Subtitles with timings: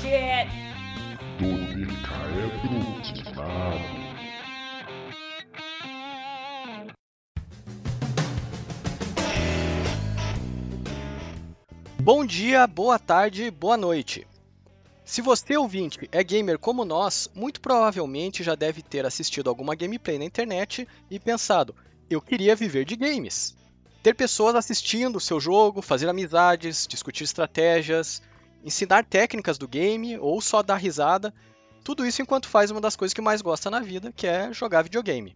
[0.00, 0.68] Quinado.
[12.00, 14.26] Bom dia, boa tarde, boa noite.
[15.04, 20.18] Se você ouvinte é gamer como nós, muito provavelmente já deve ter assistido alguma gameplay
[20.18, 21.74] na internet e pensado:
[22.08, 23.54] eu queria viver de games.
[24.02, 28.22] Ter pessoas assistindo o seu jogo, fazer amizades, discutir estratégias,
[28.64, 31.32] ensinar técnicas do game ou só dar risada,
[31.84, 34.82] tudo isso enquanto faz uma das coisas que mais gosta na vida, que é jogar
[34.82, 35.34] videogame.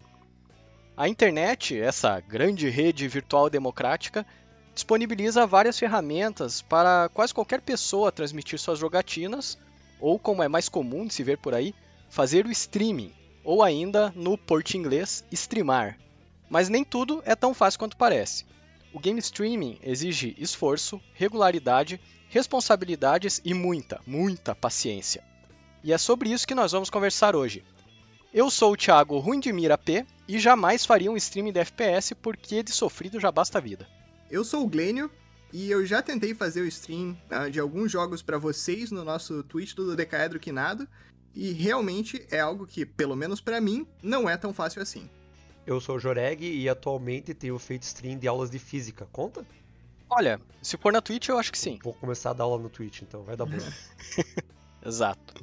[0.96, 4.26] A internet, essa grande rede virtual democrática,
[4.74, 9.58] disponibiliza várias ferramentas para quase qualquer pessoa transmitir suas jogatinas,
[10.00, 11.74] ou como é mais comum de se ver por aí,
[12.10, 13.12] fazer o streaming,
[13.42, 15.98] ou ainda, no porte inglês, streamar.
[16.50, 18.44] Mas nem tudo é tão fácil quanto parece.
[18.92, 25.24] O game streaming exige esforço, regularidade, responsabilidades e muita, muita paciência.
[25.82, 27.64] E é sobre isso que nós vamos conversar hoje.
[28.32, 32.72] Eu sou o Thiago Ruindimira P e jamais faria um streaming de FPS porque de
[32.72, 33.88] sofrido já basta a vida.
[34.30, 35.10] Eu sou o Glênio
[35.52, 39.42] e eu já tentei fazer o stream uh, de alguns jogos para vocês no nosso
[39.42, 40.86] Twitch do Decaedro Quinado
[41.34, 45.08] e realmente é algo que, pelo menos para mim, não é tão fácil assim.
[45.66, 49.06] Eu sou o Joreg e atualmente tenho feito stream de aulas de física.
[49.12, 49.44] Conta?
[50.10, 51.78] Olha, se for na Twitch, eu acho que sim.
[51.82, 53.56] Vou começar a dar aula no Twitch, então vai dar bom.
[54.84, 55.34] Exato.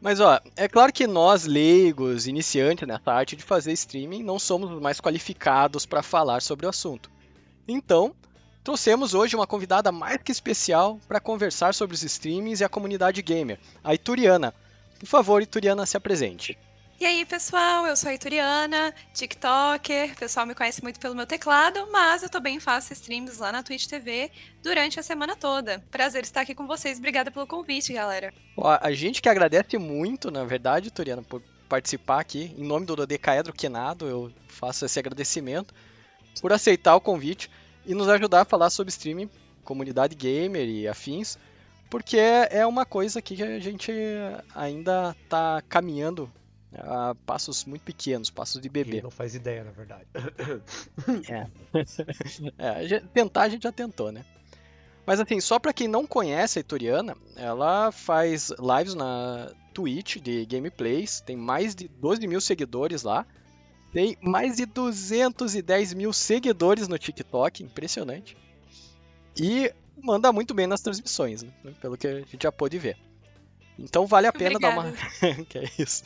[0.00, 4.70] Mas ó, é claro que nós, leigos, iniciantes nessa arte de fazer streaming, não somos
[4.70, 7.10] os mais qualificados para falar sobre o assunto.
[7.66, 8.14] Então,
[8.62, 13.20] trouxemos hoje uma convidada mais que especial para conversar sobre os streamings e a comunidade
[13.22, 14.54] gamer, a Ituriana.
[15.00, 16.56] Por favor, Ituriana, se apresente.
[17.00, 20.14] E aí, pessoal, eu sou a Ituriana, TikToker.
[20.14, 23.62] O pessoal me conhece muito pelo meu teclado, mas eu também faço streams lá na
[23.62, 24.32] Twitch TV
[24.64, 25.78] durante a semana toda.
[25.92, 26.98] Prazer estar aqui com vocês.
[26.98, 28.34] Obrigada pelo convite, galera.
[28.80, 32.52] A gente que agradece muito, na verdade, Ituriana, por participar aqui.
[32.58, 35.72] Em nome do Dodecaedro Quenado, eu faço esse agradecimento
[36.40, 37.48] por aceitar o convite
[37.86, 39.30] e nos ajudar a falar sobre streaming,
[39.62, 41.38] comunidade gamer e afins,
[41.88, 43.92] porque é uma coisa que a gente
[44.52, 46.28] ainda está caminhando
[46.74, 48.96] a passos muito pequenos, passos de bebê.
[48.96, 50.06] Ele não faz ideia, na verdade.
[51.28, 51.46] é.
[52.58, 53.00] é.
[53.12, 54.24] Tentar a gente já tentou, né?
[55.06, 60.44] Mas assim, só para quem não conhece a Itoriana, ela faz lives na Twitch de
[60.44, 63.26] gameplays, tem mais de 12 mil seguidores lá,
[63.90, 68.36] tem mais de 210 mil seguidores no TikTok, impressionante.
[69.34, 71.52] E manda muito bem nas transmissões, né?
[71.80, 72.98] pelo que a gente já pôde ver.
[73.78, 74.82] Então vale a pena Obrigada.
[74.82, 75.44] dar uma.
[75.46, 76.04] que é isso.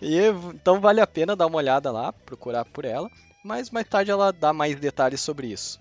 [0.00, 0.18] E,
[0.54, 3.10] então vale a pena dar uma olhada lá, procurar por ela.
[3.42, 5.80] Mas mais tarde ela dá mais detalhes sobre isso.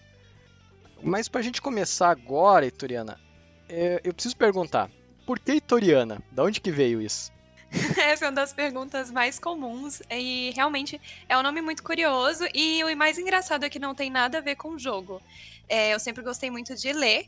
[1.04, 3.20] Mas pra gente começar agora, Itoriana,
[3.68, 4.90] é, eu preciso perguntar:
[5.26, 6.22] por que Itoriana?
[6.32, 7.32] Da onde que veio isso?
[7.98, 12.82] Essa é uma das perguntas mais comuns e realmente é um nome muito curioso e
[12.84, 15.22] o mais engraçado é que não tem nada a ver com o jogo.
[15.68, 17.26] É, eu sempre gostei muito de ler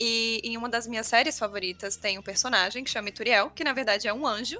[0.00, 3.74] e em uma das minhas séries favoritas tem um personagem que chama Ituriel, que na
[3.74, 4.58] verdade é um anjo.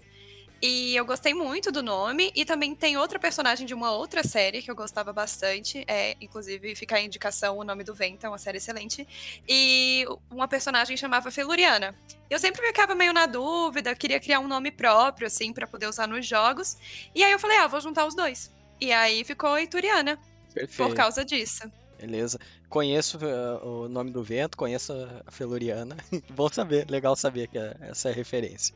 [0.63, 2.31] E eu gostei muito do nome.
[2.35, 5.83] E também tem outra personagem de uma outra série que eu gostava bastante.
[5.89, 9.09] É, inclusive, fica a indicação O Nome do Vento, é uma série excelente.
[9.49, 11.95] E uma personagem chamava Feluriana.
[12.29, 16.07] Eu sempre ficava meio na dúvida, queria criar um nome próprio, assim, para poder usar
[16.07, 16.77] nos jogos.
[17.15, 18.53] E aí eu falei, ah, vou juntar os dois.
[18.79, 20.19] E aí ficou Ituriana.
[20.53, 20.77] Perfeito.
[20.77, 21.71] Por causa disso.
[21.99, 22.39] Beleza.
[22.71, 24.93] Conheço uh, o nome do vento, conheço
[25.27, 25.97] a Feluriana.
[26.31, 28.73] Bom saber, legal saber que é, essa é a referência.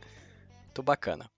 [0.64, 1.30] Muito bacana.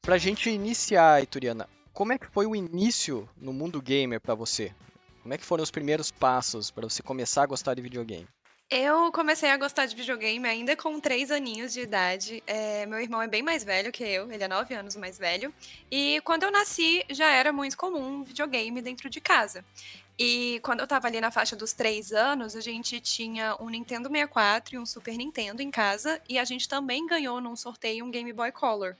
[0.00, 4.72] Pra gente iniciar, Ituriana, como é que foi o início no mundo gamer para você?
[5.20, 8.28] Como é que foram os primeiros passos para você começar a gostar de videogame?
[8.68, 12.42] Eu comecei a gostar de videogame ainda com três aninhos de idade.
[12.48, 15.54] É, meu irmão é bem mais velho que eu, ele é nove anos mais velho.
[15.88, 19.64] E quando eu nasci, já era muito comum videogame dentro de casa.
[20.18, 24.08] E quando eu tava ali na faixa dos três anos, a gente tinha um Nintendo
[24.08, 26.20] 64 e um Super Nintendo em casa.
[26.28, 28.96] E a gente também ganhou num sorteio um Game Boy Color.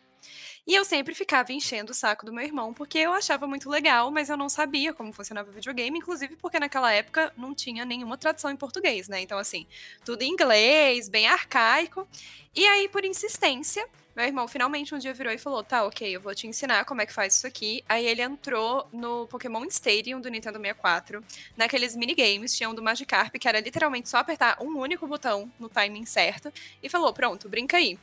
[0.67, 4.11] E eu sempre ficava enchendo o saco do meu irmão, porque eu achava muito legal,
[4.11, 8.19] mas eu não sabia como funcionava o videogame, inclusive porque naquela época não tinha nenhuma
[8.19, 9.21] tradução em português, né?
[9.21, 9.65] Então, assim,
[10.05, 12.09] tudo em inglês, bem arcaico.
[12.53, 13.87] E aí, por insistência,
[14.17, 17.01] meu irmão finalmente um dia virou e falou: Tá, ok, eu vou te ensinar como
[17.01, 17.85] é que faz isso aqui.
[17.89, 21.23] Aí ele entrou no Pokémon Stadium do Nintendo 64,
[21.57, 25.69] naqueles minigames, tinha um do Magikarp, que era literalmente só apertar um único botão no
[25.69, 26.53] timing certo,
[26.83, 27.97] e falou: Pronto, brinca aí.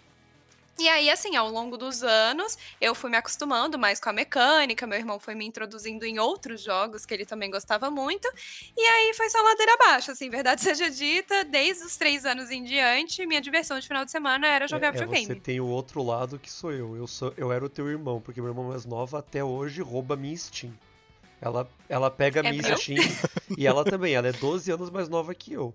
[0.80, 4.88] E aí, assim, ao longo dos anos, eu fui me acostumando mais com a mecânica,
[4.88, 8.28] meu irmão foi me introduzindo em outros jogos que ele também gostava muito,
[8.76, 12.64] e aí foi só ladeira abaixo, assim, verdade seja dita, desde os três anos em
[12.64, 15.26] diante, minha diversão de final de semana era jogar é, é, videogame.
[15.28, 16.96] Você tem o outro lado que sou eu.
[16.96, 20.16] Eu, sou, eu era o teu irmão, porque meu irmão mais nova até hoje rouba
[20.16, 20.74] minha Steam.
[21.40, 22.78] Ela, ela pega a É minha meu?
[22.78, 22.98] Steam
[23.58, 25.74] e ela também, ela é 12 anos mais nova que eu.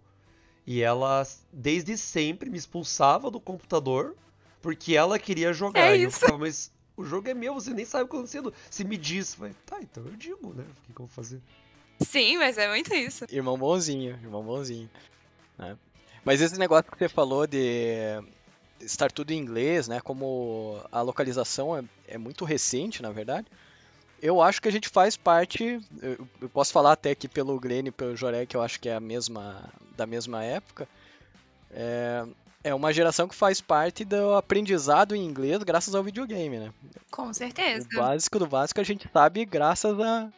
[0.66, 4.16] E ela, desde sempre, me expulsava do computador
[4.60, 5.80] porque ela queria jogar.
[5.80, 6.20] É e eu isso.
[6.20, 8.52] ficava, mas o jogo é meu, você nem sabe o que tá acontecendo.
[8.70, 10.64] Se me diz, vai, tá, então eu digo, né?
[10.64, 11.40] O que, que eu vou fazer?
[12.00, 13.24] Sim, mas é muito isso.
[13.30, 14.88] Irmão bonzinho, irmão bonzinho.
[15.56, 15.76] né?
[16.24, 18.20] Mas esse negócio que você falou de
[18.80, 20.00] estar tudo em inglês, né?
[20.00, 23.46] Como a localização é, é muito recente, na verdade.
[24.20, 25.80] Eu acho que a gente faz parte.
[26.02, 28.88] Eu, eu posso falar até aqui pelo Glenn e pelo Joré, que eu acho que
[28.88, 30.88] é a mesma da mesma época.
[31.70, 32.24] É,
[32.68, 36.72] é uma geração que faz parte do aprendizado em inglês graças ao videogame, né?
[37.10, 37.88] Com certeza.
[37.92, 40.28] O básico do básico a gente sabe graças a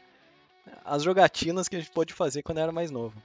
[0.85, 3.21] as jogatinas que a gente pôde fazer quando era mais novo.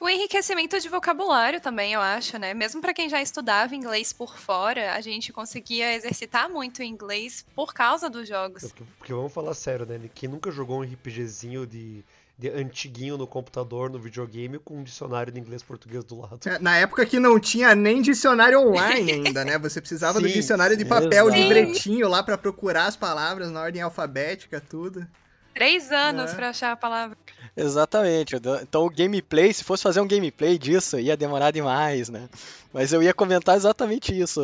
[0.00, 2.52] O enriquecimento de vocabulário também, eu acho, né?
[2.52, 7.46] Mesmo para quem já estudava inglês por fora, a gente conseguia exercitar muito o inglês
[7.54, 8.64] por causa dos jogos.
[8.64, 9.98] Porque, porque vamos falar sério, né?
[10.14, 12.04] Quem nunca jogou um RPGzinho de,
[12.36, 16.40] de antiguinho no computador, no videogame, com um dicionário de inglês e português do lado?
[16.46, 19.56] É, Na época que não tinha nem dicionário online ainda, né?
[19.58, 21.40] Você precisava do Sim, dicionário de papel, exato.
[21.40, 25.06] livretinho lá pra procurar as palavras na ordem alfabética, tudo.
[25.54, 26.34] Três anos É.
[26.34, 27.16] pra achar a palavra.
[27.56, 28.34] Exatamente.
[28.62, 32.28] Então o gameplay, se fosse fazer um gameplay disso, ia demorar demais, né?
[32.72, 34.40] Mas eu ia comentar exatamente isso,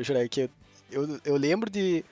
[0.00, 0.28] Jurek.
[0.30, 0.50] que
[0.90, 2.02] Eu, eu lembro de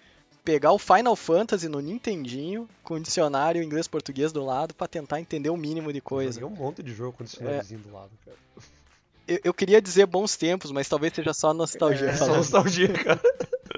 [0.44, 5.50] pegar o Final Fantasy no Nintendinho com o dicionário inglês-português do lado pra tentar entender
[5.50, 6.40] o mínimo de coisa.
[6.40, 8.36] Joguei um monte de jogo com dicionáriozinho do lado, cara.
[9.26, 12.10] Eu, eu queria dizer bons tempos, mas talvez seja só nostalgia.
[12.10, 13.20] É, Só nostalgia, cara.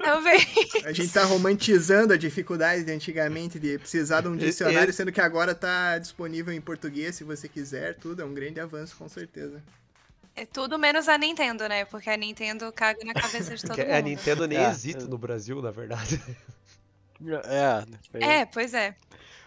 [0.03, 0.45] Talvez.
[0.83, 5.21] A gente tá romantizando a dificuldade de antigamente de precisar de um dicionário, sendo que
[5.21, 8.21] agora tá disponível em português se você quiser, tudo.
[8.21, 9.63] É um grande avanço, com certeza.
[10.35, 11.85] É tudo menos a Nintendo, né?
[11.85, 13.91] Porque a Nintendo caga na cabeça de todo mundo.
[13.91, 14.69] a Nintendo nem É.
[14.69, 16.21] existe no Brasil, na verdade.
[17.45, 18.95] É, foi- É, pois é.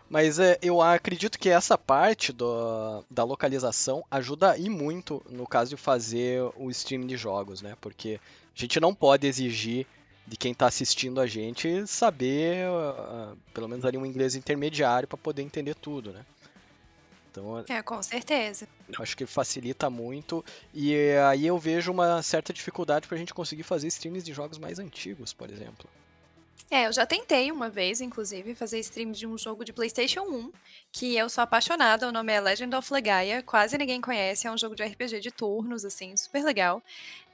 [0.09, 5.71] Mas é, eu acredito que essa parte do, da localização ajuda e muito no caso
[5.71, 7.77] de fazer o stream de jogos, né?
[7.79, 8.19] Porque
[8.57, 9.87] a gente não pode exigir
[10.27, 15.19] de quem está assistindo a gente saber, ah, pelo menos ali um inglês intermediário para
[15.19, 16.25] poder entender tudo, né?
[17.39, 18.69] Então É, com certeza.
[18.99, 20.95] acho que facilita muito e
[21.29, 24.79] aí eu vejo uma certa dificuldade para a gente conseguir fazer streams de jogos mais
[24.79, 25.89] antigos, por exemplo.
[26.71, 30.53] É, eu já tentei uma vez, inclusive, fazer stream de um jogo de PlayStation 1,
[30.93, 32.07] que eu sou apaixonada.
[32.07, 33.43] O nome é Legend of Legaia.
[33.43, 34.47] Quase ninguém conhece.
[34.47, 36.83] É um jogo de RPG de turnos, assim, super legal.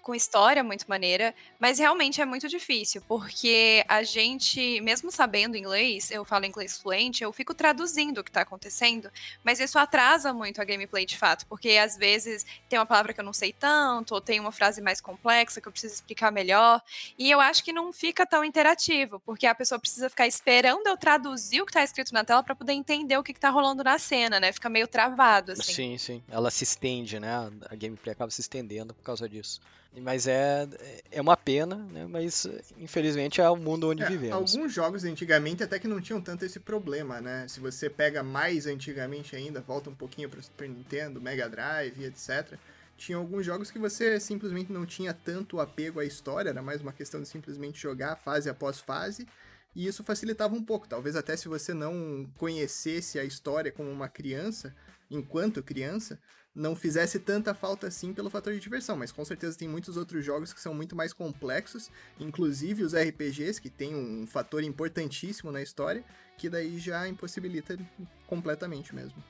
[0.04, 6.10] Com história muito maneira, mas realmente é muito difícil, porque a gente, mesmo sabendo inglês,
[6.10, 9.10] eu falo inglês fluente, eu fico traduzindo o que tá acontecendo,
[9.42, 13.20] mas isso atrasa muito a gameplay de fato, porque às vezes tem uma palavra que
[13.20, 16.82] eu não sei tanto, ou tem uma frase mais complexa que eu preciso explicar melhor,
[17.18, 20.98] e eu acho que não fica tão interativo, porque a pessoa precisa ficar esperando eu
[20.98, 23.82] traduzir o que tá escrito na tela para poder entender o que, que tá rolando
[23.82, 24.52] na cena, né?
[24.52, 25.72] Fica meio travado, assim.
[25.72, 26.22] Sim, sim.
[26.28, 27.50] Ela se estende, né?
[27.70, 29.62] A gameplay acaba se estendendo por causa disso.
[30.00, 30.68] Mas é,
[31.10, 32.06] é uma pena, né?
[32.08, 32.46] Mas
[32.78, 34.54] infelizmente é o mundo onde É, vivemos.
[34.54, 37.46] alguns jogos antigamente até que não tinham tanto esse problema, né?
[37.48, 42.58] Se você pega mais antigamente ainda, volta um pouquinho para Super Nintendo, Mega Drive, etc.
[42.96, 46.92] Tinha alguns jogos que você simplesmente não tinha tanto apego à história, era mais uma
[46.92, 49.26] questão de simplesmente jogar fase após fase.
[49.74, 50.86] E isso facilitava um pouco.
[50.88, 54.72] Talvez até se você não conhecesse a história como uma criança,
[55.10, 56.18] enquanto criança,
[56.54, 58.96] não fizesse tanta falta assim pelo fator de diversão.
[58.96, 63.60] Mas com certeza tem muitos outros jogos que são muito mais complexos inclusive os RPGs,
[63.60, 66.04] que tem um fator importantíssimo na história,
[66.36, 67.78] que daí já impossibilita
[68.26, 69.22] completamente mesmo.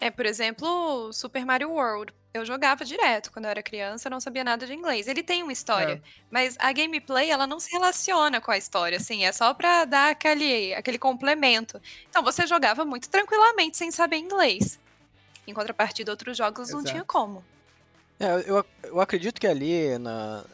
[0.00, 2.12] É, por exemplo, Super Mario World.
[2.32, 5.08] Eu jogava direto quando eu era criança, não sabia nada de inglês.
[5.08, 6.00] Ele tem uma história, É.
[6.30, 10.10] mas a gameplay ela não se relaciona com a história, assim, é só pra dar
[10.10, 11.80] aquele, aquele complemento.
[12.08, 14.78] Então você jogava muito tranquilamente sem saber inglês.
[15.50, 16.92] Em contrapartida, outros jogos não Exato.
[16.92, 17.44] tinha como.
[18.20, 20.44] É, eu, eu acredito que ali, na,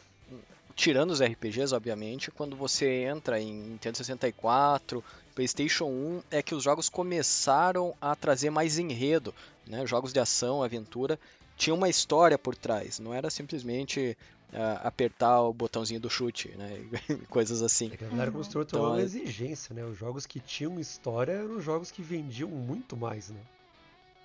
[0.75, 5.03] tirando os RPGs, obviamente, quando você entra em Nintendo 64,
[5.35, 9.33] PlayStation 1, é que os jogos começaram a trazer mais enredo,
[9.67, 9.85] né?
[9.85, 11.19] Jogos de ação, aventura,
[11.55, 14.17] tinha uma história por trás, não era simplesmente
[14.53, 16.79] ah, apertar o botãozinho do chute, né?
[17.29, 17.91] Coisas assim.
[17.91, 19.83] É que a galera Então, uma é- exigência, né?
[19.83, 23.39] Os jogos que tinham história eram os jogos que vendiam muito mais, né?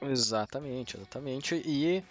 [0.02, 1.54] Exatamente, exatamente.
[1.64, 2.02] E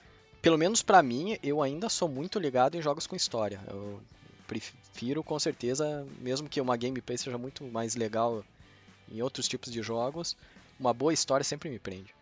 [0.42, 3.60] pelo menos pra mim, eu ainda sou muito ligado em jogos com história.
[3.68, 4.02] Eu
[4.48, 8.44] pref- prefiro com certeza, mesmo que uma gameplay seja muito mais legal
[9.12, 10.36] em outros tipos de jogos,
[10.80, 12.14] uma boa história sempre me prende.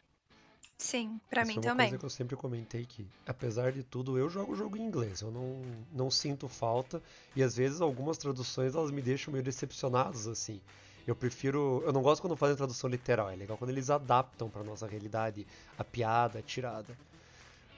[0.77, 1.87] Sim, pra Isso mim é uma também.
[1.87, 5.21] coisa que eu sempre comentei que, apesar de tudo, eu jogo o jogo em inglês.
[5.21, 5.61] Eu não,
[5.91, 7.01] não sinto falta.
[7.35, 10.61] E às vezes algumas traduções elas me deixam meio decepcionados, assim.
[11.09, 11.81] Eu prefiro.
[11.83, 13.31] Eu não gosto quando fazem tradução literal.
[13.31, 16.95] É legal quando eles adaptam pra nossa realidade a piada, a tirada.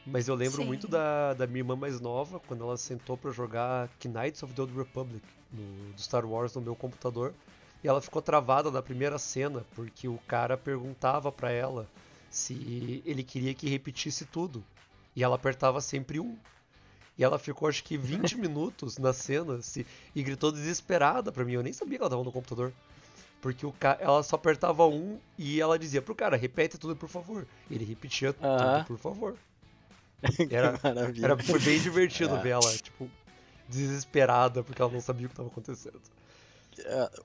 [0.06, 0.68] Mas eu lembro Sim.
[0.68, 4.62] muito da, da minha irmã mais nova, quando ela sentou pra jogar Knights of the
[4.62, 7.34] Old Republic no, do Star Wars no meu computador.
[7.82, 11.88] E ela ficou travada na primeira cena, porque o cara perguntava pra ela
[12.30, 14.62] se ele queria que repetisse tudo.
[15.16, 16.38] E ela apertava sempre um.
[17.18, 21.54] E ela ficou acho que 20 minutos na cena se, e gritou desesperada pra mim.
[21.54, 22.74] Eu nem sabia que ela tava no computador.
[23.41, 23.98] Porque o ca...
[24.00, 27.48] ela só apertava um e ela dizia pro cara, repete tudo por favor.
[27.69, 29.36] Ele repetia tudo por favor.
[30.51, 30.79] Era,
[31.24, 32.39] era, foi bem divertido É.
[32.41, 33.10] ver ela, tipo,
[33.67, 36.00] desesperada porque ela não sabia o que estava acontecendo.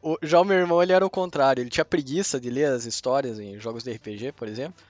[0.02, 1.60] O- já o meu irmão, ele era o contrário.
[1.60, 4.82] Ele tinha preguiça de ler as histórias em jogos de RPG, por exemplo.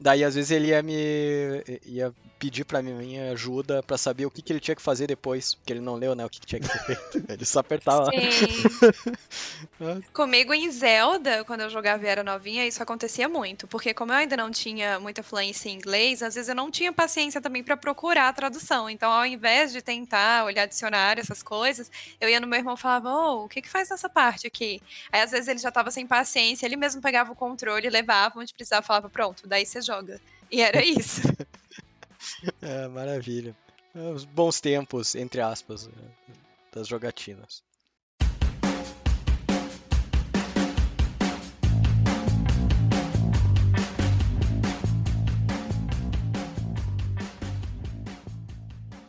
[0.00, 4.30] Daí, às vezes, ele ia me ia pedir pra mim minha ajuda pra saber o
[4.30, 5.54] que, que ele tinha que fazer depois.
[5.54, 7.26] Porque ele não leu, né, o que, que tinha que ser feito.
[7.30, 8.10] Ele só apertava.
[10.12, 13.66] Comigo em Zelda, quando eu jogava e era novinha, isso acontecia muito.
[13.66, 16.92] Porque como eu ainda não tinha muita fluência em inglês, às vezes eu não tinha
[16.92, 18.88] paciência também pra procurar a tradução.
[18.88, 22.78] Então, ao invés de tentar olhar dicionário, essas coisas, eu ia no meu irmão e
[22.78, 24.80] falava, ô, o que que faz nessa parte aqui?
[25.12, 28.54] Aí, às vezes, ele já tava sem paciência, ele mesmo pegava o controle, levava onde
[28.54, 30.20] precisava, falava, pronto, daí você joga.
[30.50, 31.22] E era isso.
[32.60, 33.56] É, maravilha.
[33.94, 36.32] É, Os bons tempos, entre aspas, é,
[36.72, 37.62] das jogatinas.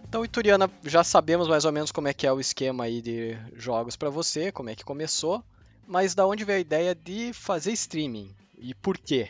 [0.07, 3.38] Então, Ituriana, já sabemos mais ou menos como é que é o esquema aí de
[3.55, 5.43] jogos pra você, como é que começou,
[5.85, 9.29] mas da onde veio a ideia de fazer streaming e por quê?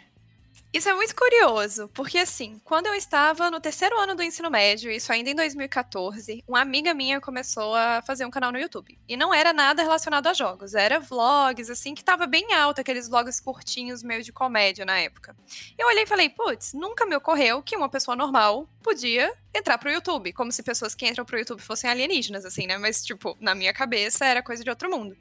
[0.74, 4.90] Isso é muito curioso, porque assim, quando eu estava no terceiro ano do ensino médio,
[4.90, 8.98] isso ainda em 2014, uma amiga minha começou a fazer um canal no YouTube.
[9.06, 13.10] E não era nada relacionado a jogos, era vlogs, assim, que tava bem alto, aqueles
[13.10, 15.36] vlogs curtinhos, meio de comédia na época.
[15.78, 19.92] Eu olhei e falei, putz, nunca me ocorreu que uma pessoa normal podia entrar pro
[19.92, 22.78] YouTube, como se pessoas que entram pro YouTube fossem alienígenas, assim, né?
[22.78, 25.16] Mas, tipo, na minha cabeça era coisa de outro mundo.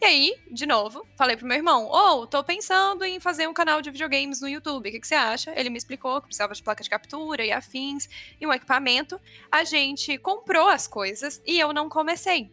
[0.00, 3.80] E aí, de novo, falei pro meu irmão: Ô, tô pensando em fazer um canal
[3.80, 4.88] de videogames no YouTube.
[4.88, 5.52] O que, que você acha?
[5.56, 8.08] Ele me explicou que precisava de placa de captura e afins
[8.40, 9.20] e um equipamento.
[9.50, 12.50] A gente comprou as coisas e eu não comecei.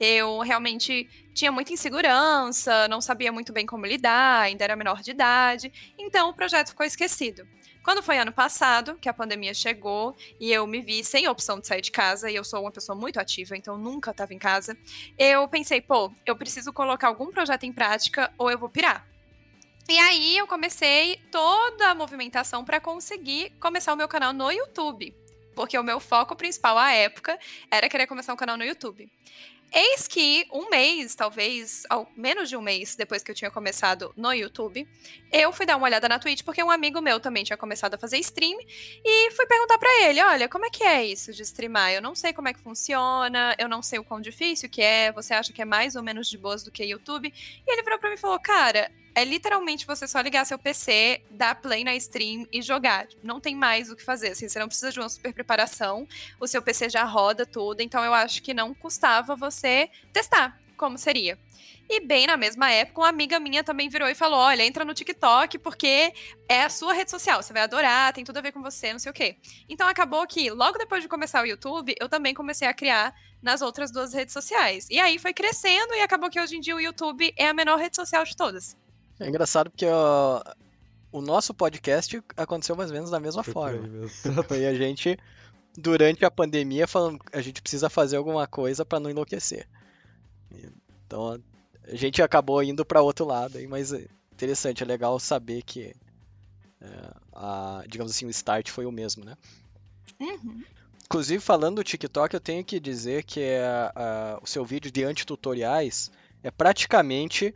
[0.00, 5.10] Eu realmente tinha muita insegurança, não sabia muito bem como lidar, ainda era menor de
[5.10, 7.46] idade, então o projeto ficou esquecido.
[7.82, 11.66] Quando foi ano passado, que a pandemia chegou e eu me vi sem opção de
[11.66, 14.76] sair de casa, e eu sou uma pessoa muito ativa, então nunca estava em casa,
[15.18, 19.06] eu pensei, pô, eu preciso colocar algum projeto em prática ou eu vou pirar.
[19.88, 25.14] E aí eu comecei toda a movimentação para conseguir começar o meu canal no YouTube,
[25.54, 27.38] porque o meu foco principal à época
[27.70, 29.10] era querer começar um canal no YouTube.
[29.72, 34.12] Eis que um mês, talvez, ao menos de um mês depois que eu tinha começado
[34.16, 34.86] no YouTube,
[35.30, 37.98] eu fui dar uma olhada na Twitch porque um amigo meu também tinha começado a
[37.98, 38.58] fazer stream
[39.04, 41.92] e fui perguntar pra ele, olha, como é que é isso de streamar?
[41.92, 45.12] Eu não sei como é que funciona, eu não sei o quão difícil que é,
[45.12, 47.32] você acha que é mais ou menos de boas do que YouTube?
[47.32, 51.22] E ele virou pra mim e falou, cara, é literalmente você só ligar seu PC,
[51.30, 53.06] dar play na stream e jogar.
[53.22, 54.28] Não tem mais o que fazer.
[54.28, 56.06] Assim, você não precisa de uma super preparação.
[56.38, 57.80] O seu PC já roda tudo.
[57.80, 61.38] Então eu acho que não custava você testar como seria.
[61.92, 64.94] E bem na mesma época, uma amiga minha também virou e falou: olha, entra no
[64.94, 66.12] TikTok porque
[66.48, 69.00] é a sua rede social, você vai adorar, tem tudo a ver com você, não
[69.00, 69.36] sei o quê.
[69.68, 73.12] Então acabou que, logo depois de começar o YouTube, eu também comecei a criar
[73.42, 74.86] nas outras duas redes sociais.
[74.88, 77.76] E aí foi crescendo e acabou que hoje em dia o YouTube é a menor
[77.76, 78.76] rede social de todas.
[79.20, 80.42] É engraçado porque ó,
[81.12, 84.08] o nosso podcast aconteceu mais ou menos da mesma Foi forma.
[84.48, 85.18] Foi a gente,
[85.76, 89.68] durante a pandemia, falando a gente precisa fazer alguma coisa para não enlouquecer.
[91.06, 91.40] Então
[91.84, 95.94] a gente acabou indo para outro lado, aí, mas é interessante, é legal saber que,
[96.80, 99.36] é, a, digamos assim, o start foi o mesmo, né?
[100.18, 100.62] Uhum.
[101.04, 105.02] Inclusive, falando do TikTok, eu tenho que dizer que é, a- o seu vídeo de
[105.02, 106.10] antitutoriais
[106.42, 107.52] é praticamente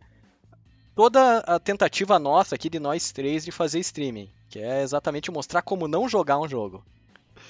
[0.95, 5.63] toda a tentativa nossa aqui de nós três de fazer streaming, que é exatamente mostrar
[5.63, 6.85] como não jogar um jogo.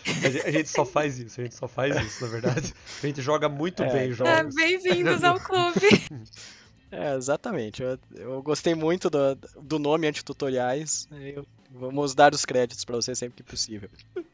[0.07, 2.75] A gente, só faz isso, a gente só faz isso, na verdade.
[3.03, 3.93] A gente joga muito É.
[3.93, 4.55] bem É, jogos.
[4.55, 5.81] Bem-vindos ao clube.
[6.91, 7.83] É, exatamente.
[7.83, 11.09] Eu, eu gostei muito do, do nome antitutoriais.
[11.11, 13.89] Eu, vamos dar os créditos para você sempre que possível.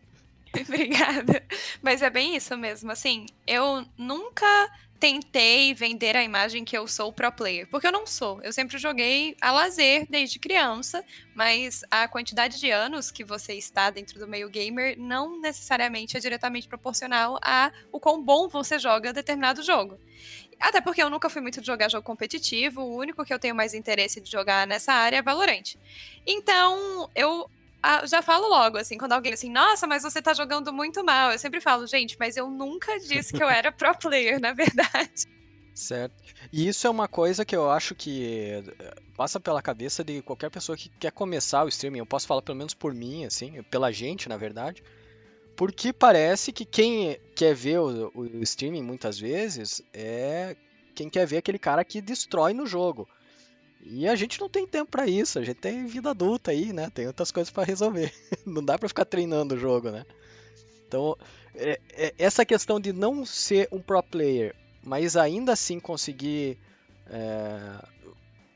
[0.60, 1.42] Obrigada.
[1.80, 2.90] Mas é bem isso mesmo.
[2.90, 4.46] Assim, eu nunca
[5.00, 8.38] tentei vender a imagem que eu sou pro player, porque eu não sou.
[8.42, 11.02] Eu sempre joguei a lazer desde criança,
[11.34, 16.20] mas a quantidade de anos que você está dentro do meio gamer não necessariamente é
[16.20, 19.98] diretamente proporcional a o quão bom você joga determinado jogo.
[20.60, 23.54] Até porque eu nunca fui muito de jogar jogo competitivo, o único que eu tenho
[23.54, 25.76] mais interesse de jogar nessa área é Valorant.
[26.26, 27.50] Então, eu
[27.82, 31.32] ah, já falo logo, assim, quando alguém assim, nossa, mas você tá jogando muito mal.
[31.32, 35.26] Eu sempre falo, gente, mas eu nunca disse que eu era pro player, na verdade.
[35.74, 36.14] Certo.
[36.52, 40.50] E isso é uma coisa que eu acho que eh, passa pela cabeça de qualquer
[40.50, 42.00] pessoa que quer começar o streaming.
[42.00, 44.82] Eu posso falar pelo menos por mim, assim, pela gente, na verdade.
[45.56, 50.54] Porque parece que quem quer ver o, o streaming muitas vezes é
[50.94, 53.08] quem quer ver aquele cara que destrói no jogo.
[53.82, 56.90] E a gente não tem tempo para isso, a gente tem vida adulta aí, né?
[56.90, 58.12] Tem outras coisas para resolver.
[58.46, 60.04] Não dá para ficar treinando o jogo, né?
[60.86, 61.16] Então,
[61.54, 66.58] é, é, essa questão de não ser um pro player, mas ainda assim conseguir
[67.06, 67.84] é,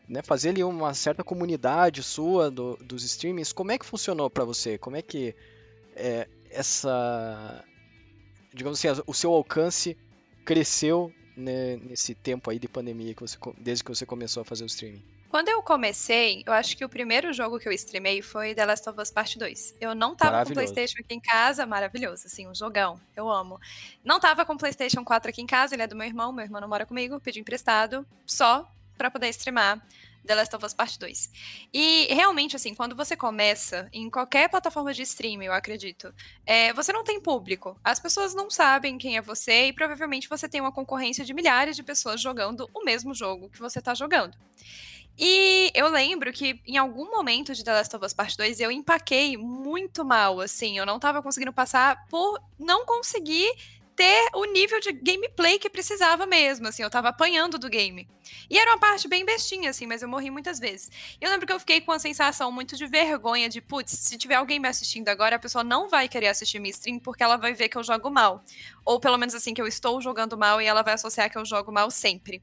[0.09, 4.45] né, fazer ali uma certa comunidade sua do, dos streamings, como é que funcionou para
[4.45, 4.77] você?
[4.79, 5.35] Como é que
[5.95, 7.65] é, essa,
[8.53, 9.97] digamos assim, o seu alcance
[10.45, 14.65] cresceu né, nesse tempo aí de pandemia que você, desde que você começou a fazer
[14.65, 15.14] o streaming?
[15.35, 18.89] Quando eu comecei, eu acho que o primeiro jogo que eu streamei foi The Last
[18.89, 19.75] of Us Part 2.
[19.81, 23.59] Eu não tava com PlayStation aqui em casa, maravilhoso, assim, um jogão, eu amo.
[24.05, 26.61] Não tava com PlayStation 4 aqui em casa, ele é do meu irmão, meu irmão
[26.61, 29.85] não mora comigo, pedi emprestado, só para poder streamar
[30.25, 31.31] The Last of Us Part 2.
[31.73, 36.15] E realmente, assim, quando você começa em qualquer plataforma de streaming, eu acredito,
[36.47, 37.77] é, você não tem público.
[37.83, 41.75] As pessoas não sabem quem é você e provavelmente você tem uma concorrência de milhares
[41.75, 44.39] de pessoas jogando o mesmo jogo que você está jogando.
[45.19, 48.71] E eu lembro que em algum momento de The Last of Us Part 2 eu
[48.71, 53.53] empaquei muito mal, assim, eu não tava conseguindo passar por não conseguir
[53.95, 58.09] ter o nível de gameplay que precisava mesmo, assim, eu tava apanhando do game.
[58.51, 60.91] E era uma parte bem bestinha, assim, mas eu morri muitas vezes.
[61.21, 64.35] Eu lembro que eu fiquei com a sensação muito de vergonha, de, putz, se tiver
[64.35, 67.55] alguém me assistindo agora, a pessoa não vai querer assistir minha stream porque ela vai
[67.55, 68.43] ver que eu jogo mal.
[68.85, 71.45] Ou pelo menos assim, que eu estou jogando mal e ela vai associar que eu
[71.45, 72.43] jogo mal sempre.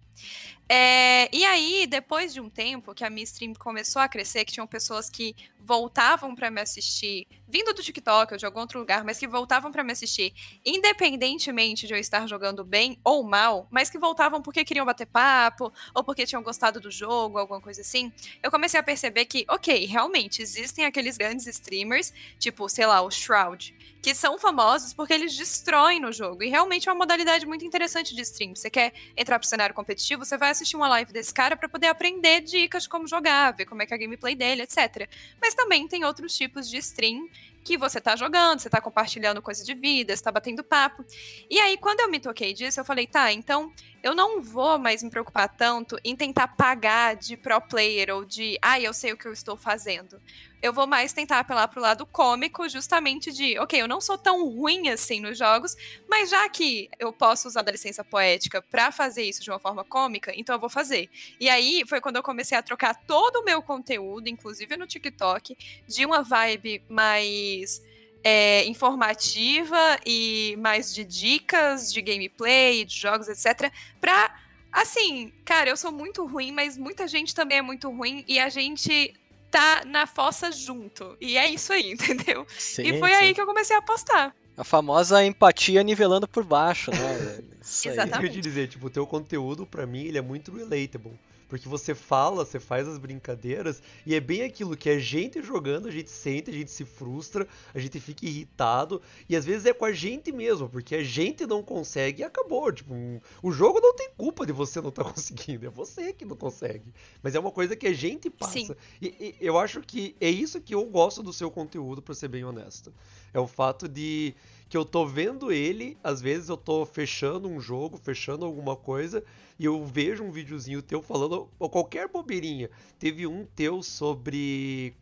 [0.73, 4.53] É, e aí, depois de um tempo que a minha stream começou a crescer, que
[4.53, 9.03] tinham pessoas que voltavam para me assistir, vindo do TikTok ou de algum outro lugar,
[9.03, 10.33] mas que voltavam para me assistir,
[10.65, 15.73] independentemente de eu estar jogando bem ou mal, mas que voltavam porque queriam bater papo
[15.93, 19.85] ou porque tinham gostado do jogo, alguma coisa assim, eu comecei a perceber que, ok,
[19.85, 25.35] realmente existem aqueles grandes streamers, tipo, sei lá, o Shroud, que são famosos porque eles
[25.35, 26.30] destroem no jogo.
[26.39, 28.55] E realmente é uma modalidade muito interessante de stream.
[28.55, 31.87] Você quer entrar pro cenário competitivo, você vai assistir uma live desse cara para poder
[31.87, 35.09] aprender dicas de como jogar, ver como é que é a gameplay dele, etc.
[35.41, 37.27] Mas também tem outros tipos de stream
[37.63, 41.05] que você tá jogando, você tá compartilhando coisa de vida, você tá batendo papo.
[41.49, 43.71] E aí, quando eu me toquei disso, eu falei, tá, então
[44.03, 48.57] eu não vou mais me preocupar tanto em tentar pagar de pro player ou de,
[48.61, 50.19] ah, eu sei o que eu estou fazendo.
[50.61, 54.47] Eu vou mais tentar apelar pro lado cômico, justamente de, ok, eu não sou tão
[54.47, 55.75] ruim assim nos jogos,
[56.07, 59.83] mas já que eu posso usar da licença poética para fazer isso de uma forma
[59.83, 61.09] cômica, então eu vou fazer.
[61.39, 65.57] E aí foi quando eu comecei a trocar todo o meu conteúdo, inclusive no TikTok,
[65.87, 67.81] de uma vibe mais
[68.23, 73.71] é, informativa e mais de dicas de gameplay, de jogos, etc.
[73.99, 74.35] Pra,
[74.71, 78.49] assim, cara, eu sou muito ruim, mas muita gente também é muito ruim e a
[78.49, 79.13] gente
[79.49, 81.17] tá na fossa junto.
[81.19, 82.45] E é isso aí, entendeu?
[82.57, 83.15] Sim, e foi sim.
[83.15, 84.35] aí que eu comecei a apostar.
[84.57, 87.43] A famosa empatia nivelando por baixo, né?
[87.61, 88.19] Isso Exatamente.
[88.19, 88.27] Aí.
[88.27, 91.17] Eu te dizer, tipo, o teu conteúdo, para mim, ele é muito relatable.
[91.51, 95.89] Porque você fala, você faz as brincadeiras, e é bem aquilo que a gente jogando,
[95.89, 99.73] a gente sente, a gente se frustra, a gente fica irritado, e às vezes é
[99.73, 102.71] com a gente mesmo, porque a gente não consegue e acabou.
[102.71, 106.13] Tipo, um, o jogo não tem culpa de você não estar tá conseguindo, é você
[106.13, 106.93] que não consegue.
[107.21, 108.77] Mas é uma coisa que a gente passa.
[109.01, 112.29] E, e, eu acho que é isso que eu gosto do seu conteúdo, pra ser
[112.29, 112.93] bem honesto.
[113.33, 114.33] É o fato de
[114.71, 119.21] que eu tô vendo ele, às vezes eu tô fechando um jogo, fechando alguma coisa,
[119.59, 122.69] e eu vejo um videozinho teu falando ou qualquer bobeirinha.
[122.97, 124.93] Teve um teu sobre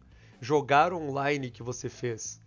[0.42, 2.42] jogar online que você fez.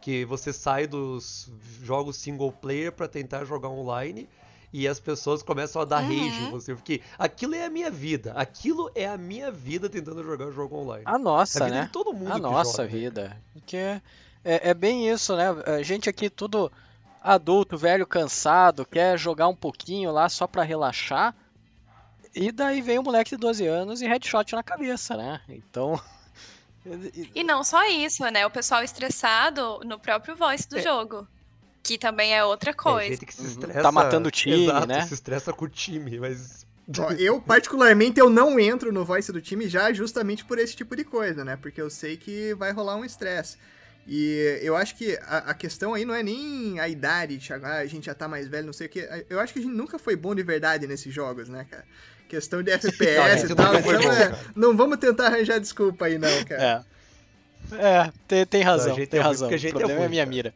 [0.00, 1.50] Que você sai dos
[1.82, 4.28] jogos single player para tentar jogar online
[4.72, 6.08] e as pessoas começam a dar uhum.
[6.08, 6.72] rage em você.
[6.72, 8.32] Porque aquilo é a minha vida.
[8.34, 11.02] Aquilo é a minha vida tentando jogar o jogo online.
[11.04, 11.86] A nossa, a vida né?
[11.86, 12.96] De todo mundo a nossa joga.
[12.96, 13.42] vida.
[13.54, 14.00] Porque
[14.44, 15.48] é, é bem isso, né?
[15.66, 16.70] A gente aqui tudo
[17.22, 21.34] adulto, velho, cansado, quer jogar um pouquinho lá só pra relaxar.
[22.34, 25.40] E daí vem o um moleque de 12 anos e headshot na cabeça, né?
[25.48, 26.00] Então.
[27.34, 28.46] E não só isso, né?
[28.46, 30.82] O pessoal estressado no próprio voice do é.
[30.82, 31.28] jogo.
[31.82, 33.10] Que também é outra É, coisa.
[33.10, 33.48] gente que se Uhum.
[33.48, 33.82] estressa.
[33.82, 35.06] Tá matando o time, Exato, né?
[35.06, 36.66] Se estressa com o time, mas.
[37.18, 41.04] Eu, particularmente, eu não entro no voice do time já justamente por esse tipo de
[41.04, 41.56] coisa, né?
[41.56, 43.58] Porque eu sei que vai rolar um estresse.
[44.12, 47.86] E eu acho que a, a questão aí não é nem a idade, ah, a
[47.86, 49.08] gente já tá mais velho, não sei o que.
[49.30, 51.84] Eu acho que a gente nunca foi bom de verdade nesses jogos, né, cara?
[52.28, 52.72] Questão de
[53.14, 53.76] Não, FPS gente e tal.
[53.76, 56.84] Então, bom, é, não vamos tentar arranjar desculpa aí, não, cara.
[57.72, 57.76] É.
[57.76, 59.48] É, tem, tem razão, a gente tem é ruim razão.
[59.48, 60.30] porque a O gente é problema é, a ruim, minha cara.
[60.34, 60.54] mira.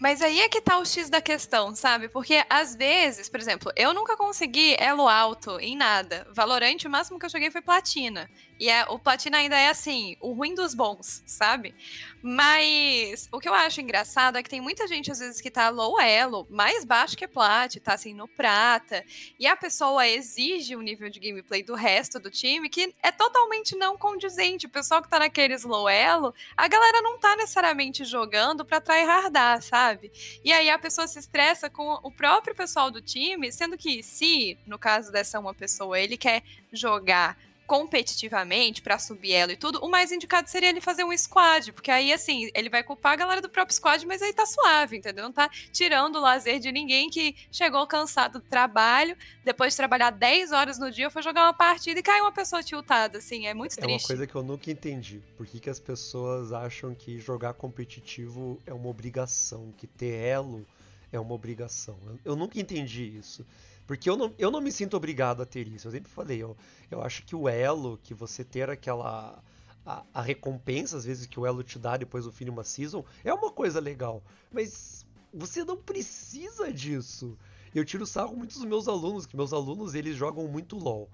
[0.00, 2.08] Mas aí é que tá o X da questão, sabe?
[2.08, 6.26] Porque às vezes, por exemplo, eu nunca consegui elo alto em nada.
[6.32, 8.28] Valorante, o máximo que eu cheguei foi platina.
[8.58, 11.74] E é, o platina ainda é assim, o ruim dos bons, sabe?
[12.22, 15.68] Mas o que eu acho engraçado é que tem muita gente, às vezes, que tá
[15.68, 19.04] low elo, mais baixo que plat, tá assim no prata.
[19.38, 23.76] E a pessoa exige um nível de gameplay do resto do time que é totalmente
[23.76, 24.66] não condizente.
[24.66, 29.62] O pessoal que tá naqueles low elo, a galera não tá necessariamente jogando pra tryhardar,
[29.62, 30.10] sabe?
[30.44, 34.58] E aí a pessoa se estressa com o próprio pessoal do time, sendo que se,
[34.66, 36.42] no caso dessa uma pessoa, ele quer
[36.72, 41.72] jogar competitivamente pra subir elo e tudo, o mais indicado seria ele fazer um squad,
[41.72, 44.96] porque aí assim, ele vai culpar a galera do próprio squad, mas aí tá suave,
[44.98, 45.24] entendeu?
[45.24, 50.10] Não tá tirando o lazer de ninguém que chegou cansado do trabalho, depois de trabalhar
[50.10, 53.54] 10 horas no dia, foi jogar uma partida e caiu uma pessoa tiltada, assim, é
[53.54, 54.06] muito É uma triste.
[54.06, 55.22] coisa que eu nunca entendi.
[55.36, 60.66] Por que, que as pessoas acham que jogar competitivo é uma obrigação, que ter elo
[61.12, 61.96] é uma obrigação?
[62.06, 63.44] Eu, eu nunca entendi isso.
[63.86, 65.86] Porque eu não, eu não me sinto obrigado a ter isso.
[65.86, 66.56] Eu sempre falei, eu,
[66.90, 69.42] eu acho que o elo, que você ter aquela.
[69.84, 72.64] A, a recompensa, às vezes, que o elo te dá depois do fim de uma
[72.64, 74.20] season, é uma coisa legal.
[74.50, 77.38] Mas você não precisa disso.
[77.72, 81.08] Eu tiro sarro muito dos meus alunos, que meus alunos eles jogam muito LOL.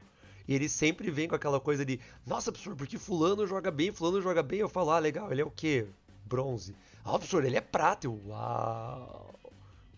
[0.49, 4.23] E eles sempre vêm com aquela coisa de, nossa, professor, porque fulano joga bem, fulano
[4.23, 4.61] joga bem.
[4.61, 5.87] Eu falo, ah, legal, ele é o quê?
[6.25, 6.75] Bronze.
[7.05, 8.07] Ah, professor, ele é prata.
[8.07, 9.35] Eu, uau.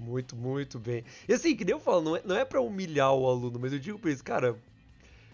[0.04, 1.04] Muito, muito bem.
[1.28, 3.72] E assim, que nem eu falo, não é, não é pra humilhar o aluno, mas
[3.72, 4.58] eu digo pra eles, cara,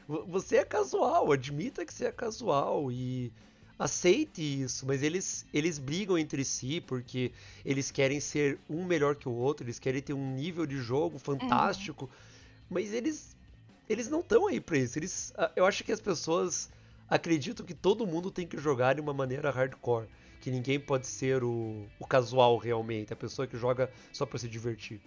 [0.06, 3.32] vo- você é casual, admita que você é casual e
[3.78, 7.32] aceite isso, mas eles, eles brigam entre si porque
[7.64, 11.18] eles querem ser um melhor que o outro, eles querem ter um nível de jogo
[11.18, 12.10] fantástico,
[12.68, 13.36] mas eles
[13.88, 14.98] eles não estão aí pra isso.
[14.98, 16.70] Eles, ah, eu acho que as pessoas
[17.08, 20.08] acreditam que todo mundo tem que jogar de uma maneira hardcore,
[20.40, 24.48] que ninguém pode ser o, o casual realmente, a pessoa que joga só pra se
[24.48, 25.00] divertir.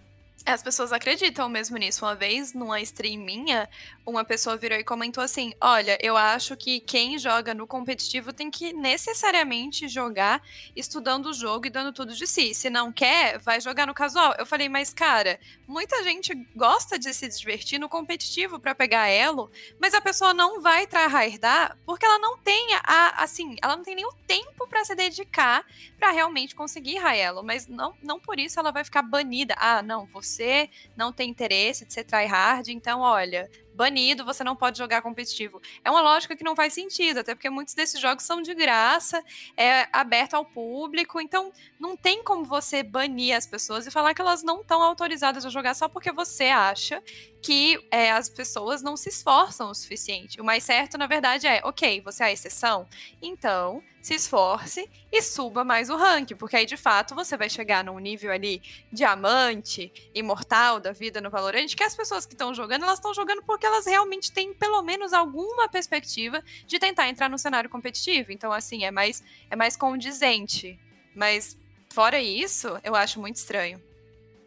[0.46, 2.04] As pessoas acreditam mesmo nisso.
[2.04, 3.66] Uma vez, numa stream minha,
[4.04, 8.50] uma pessoa virou e comentou assim: Olha, eu acho que quem joga no competitivo tem
[8.50, 10.42] que necessariamente jogar
[10.76, 12.52] estudando o jogo e dando tudo de si.
[12.52, 14.34] Se não quer, vai jogar no casual.
[14.38, 19.50] Eu falei, mas cara, muita gente gosta de se divertir no competitivo pra pegar elo,
[19.80, 23.94] mas a pessoa não vai tryhardar porque ela não tem a, assim, ela não tem
[23.94, 25.64] nem o tempo pra se dedicar
[25.98, 29.54] pra realmente conseguir raelo, mas não, não por isso ela vai ficar banida.
[29.58, 34.78] Ah, não, você não tem interesse de ser tryhard, então olha, banido, você não pode
[34.78, 35.60] jogar competitivo.
[35.84, 39.22] É uma lógica que não faz sentido, até porque muitos desses jogos são de graça,
[39.56, 44.20] é aberto ao público, então não tem como você banir as pessoas e falar que
[44.20, 47.02] elas não estão autorizadas a jogar só porque você acha
[47.42, 50.40] que é, as pessoas não se esforçam o suficiente.
[50.40, 52.86] O mais certo, na verdade, é, ok, você é a exceção,
[53.20, 57.82] então se esforce e suba mais o ranking, porque aí de fato você vai chegar
[57.82, 58.60] num nível ali
[58.92, 63.42] diamante, imortal da vida no Valorant, que as pessoas que estão jogando, elas estão jogando
[63.42, 68.30] porque elas realmente têm pelo menos alguma perspectiva de tentar entrar no cenário competitivo.
[68.30, 70.78] Então assim, é mais é mais condizente.
[71.16, 71.56] Mas
[71.90, 73.82] fora isso, eu acho muito estranho.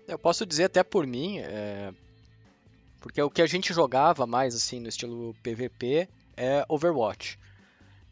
[0.07, 1.91] Eu posso dizer até por mim, é,
[3.01, 7.39] porque o que a gente jogava mais assim no estilo PVP é Overwatch.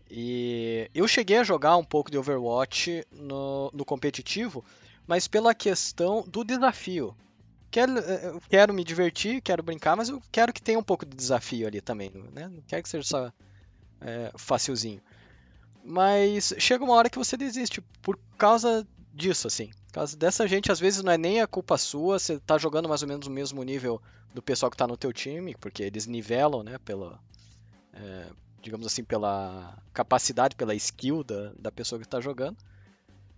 [0.10, 4.64] E eu cheguei a jogar um pouco de Overwatch no, no competitivo,
[5.08, 7.16] mas pela questão do desafio.
[7.72, 11.06] Quero, eh, eu quero me divertir, quero brincar, mas eu quero que tenha um pouco
[11.06, 12.48] de desafio ali também, né?
[12.48, 13.32] Não quero que seja só
[14.00, 15.02] é, facilzinho.
[15.84, 19.72] Mas chega uma hora que você desiste por causa disso, assim.
[19.88, 22.90] Por causa dessa gente, às vezes não é nem a culpa sua, você tá jogando
[22.90, 24.02] mais ou menos no mesmo nível
[24.34, 27.20] do pessoal que tá no teu time, porque eles nivelam, né, pela,
[27.94, 28.28] é,
[28.66, 32.58] digamos assim, pela capacidade, pela skill da, da pessoa que tá jogando.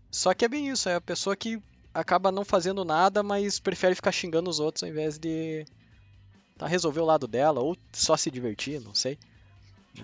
[0.10, 1.62] Só que é bem isso, é a pessoa que
[1.94, 5.66] acaba não fazendo nada, mas prefere ficar xingando os outros ao invés de
[6.58, 9.20] tá, resolver o lado dela, ou só se divertir, não sei.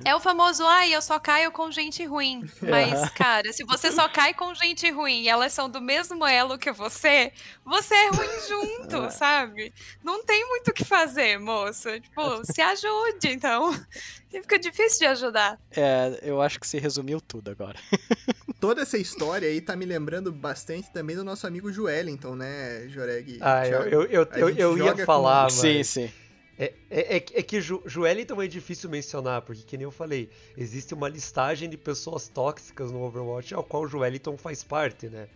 [0.05, 2.43] É o famoso, ai, eu só caio com gente ruim.
[2.61, 3.09] Mas, Aham.
[3.15, 6.71] cara, se você só cai com gente ruim e elas são do mesmo elo que
[6.71, 7.31] você,
[7.65, 9.73] você é ruim junto, sabe?
[10.03, 11.99] Não tem muito o que fazer, moça.
[11.99, 13.71] Tipo, se ajude, então.
[14.29, 15.59] Fica difícil de ajudar.
[15.71, 17.77] É, eu acho que você resumiu tudo agora.
[18.59, 23.33] Toda essa história aí tá me lembrando bastante também do nosso amigo Joelinton, né, Joreg?
[23.33, 25.53] e Ah, eu, eu, eu, eu, ia com- falar, mas...
[25.53, 26.11] sim, sim.
[26.57, 30.93] É, é, é que- é Joelinton é difícil mencionar, porque, que nem eu falei, existe
[30.93, 35.27] uma listagem de pessoas tóxicas no Overwatch, ao qual o Joelinton faz parte, né?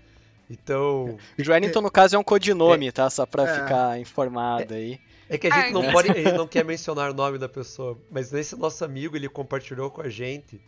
[0.50, 3.10] Então, Joelinton, no caso, é um codinome, tá?
[3.10, 3.54] Só pra É.
[3.64, 5.00] ficar informado aí.
[5.30, 7.38] é que a gente Ah, não então- pode, a gente não quer mencionar o nome
[7.38, 10.62] da pessoa, mas esse nosso amigo, ele compartilhou com a gente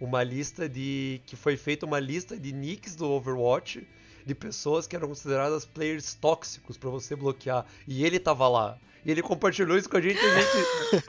[0.00, 3.86] uma lista de, que foi feita uma lista de nicks do Overwatch,
[4.24, 8.78] de pessoas que eram consideradas players tóxicos pra você bloquear, e ele tava lá.
[9.04, 11.04] E ele compartilhou isso com a gente, e a gente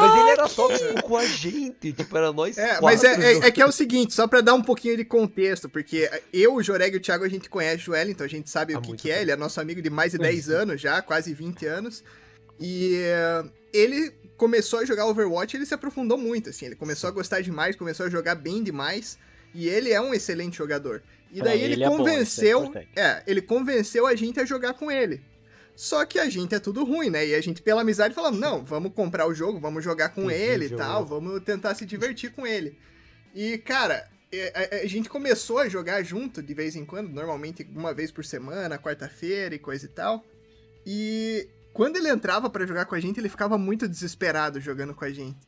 [0.00, 2.84] Mas ele era tóxico com a gente, tipo, era nós É, quatro.
[2.84, 5.68] mas é, é- é que é o seguinte, só pra dar um pouquinho de contexto,
[5.68, 8.74] porque eu, o Joreg e o Thiago, a gente conhece o Wellington, a gente sabe
[8.74, 10.56] Há o que, que é, ele é nosso amigo de mais de 10 Uhum.
[10.56, 12.02] anos já, quase 20 anos,
[12.58, 17.08] e eh, ele começou a jogar Overwatch e ele se aprofundou muito, assim, ele começou
[17.08, 19.18] a gostar demais, começou a jogar bem demais,
[19.54, 21.02] e ele é um excelente jogador.
[21.34, 24.74] E daí ele, ele é bom, é convenceu, é, ele convenceu a gente a jogar
[24.74, 25.20] com ele.
[25.74, 27.26] Só que a gente é tudo ruim, né?
[27.26, 30.34] E a gente, pela amizade, falamos, não, vamos comprar o jogo, vamos jogar com Que
[30.34, 32.78] ele e tal, vamos tentar se divertir com ele.
[33.34, 34.08] E, cara,
[34.54, 38.24] a, a gente começou a jogar junto de vez em quando, normalmente uma vez por
[38.24, 40.24] semana, quarta-feira e coisa e tal.
[40.86, 45.04] E quando ele entrava pra jogar com a gente, ele ficava muito desesperado jogando com
[45.04, 45.40] a gente.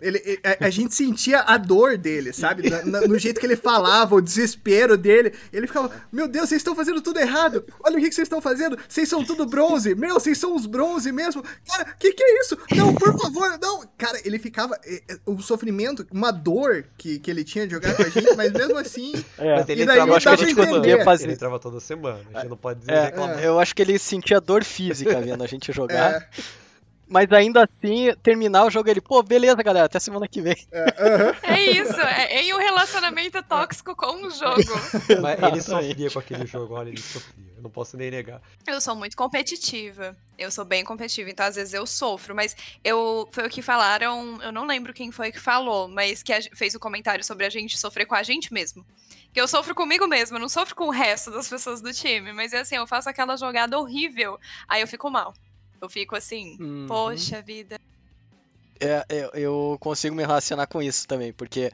[0.00, 2.70] Ele, a, a gente sentia a dor dele, sabe?
[2.70, 5.32] Na- na- no jeito que ele falava, o desespero dele.
[5.52, 7.64] Ele ficava, meu Deus, vocês estão fazendo tudo errado.
[7.82, 8.78] Olha o que, que vocês estão fazendo.
[8.88, 9.94] Vocês são tudo bronze.
[9.96, 11.42] Meu, vocês são os bronze mesmo.
[11.66, 12.56] Cara, que que é isso?
[12.76, 13.84] Não, por favor, não.
[13.98, 14.78] Cara, ele ficava.
[14.84, 18.36] é, é, O sofrimento, uma dor que, que ele tinha de jogar com a gente,
[18.36, 19.12] mas mesmo assim.
[19.38, 21.24] É, Mas ele E daí entrava eu acho que a gente conseguia fazer.
[21.24, 23.42] Ele entrava toda semana, a gente não pode dizer É, reclamar.
[23.42, 26.12] eu acho que ele sentia dor física vendo a gente jogar.
[26.14, 26.28] É,
[27.08, 30.56] Mas ainda assim, terminar o jogo, ele, pô, beleza, galera, até semana que vem.
[30.70, 31.36] é, aham.
[31.42, 34.62] É isso, é em um relacionamento tóxico com o jogo.
[35.22, 37.48] Mas ele sofria com aquele jogo, olha, ele sofria.
[37.56, 38.40] Eu não posso nem negar.
[38.66, 40.14] Eu sou muito competitiva.
[40.38, 44.40] Eu sou bem competitiva, então às vezes eu sofro, mas eu foi o que falaram,
[44.40, 47.50] eu não lembro quem foi que falou, mas que a fez o comentário sobre a
[47.50, 48.86] gente sofrer com a gente mesmo.
[49.32, 52.32] Que eu sofro comigo mesmo, eu não sofro com o resto das pessoas do time,
[52.32, 55.34] mas é assim, eu faço aquela jogada horrível, aí eu fico mal.
[55.80, 56.86] Eu fico assim, Uhum.
[56.88, 57.78] poxa vida.
[58.80, 61.72] É, eu, eu consigo me relacionar com isso também, porque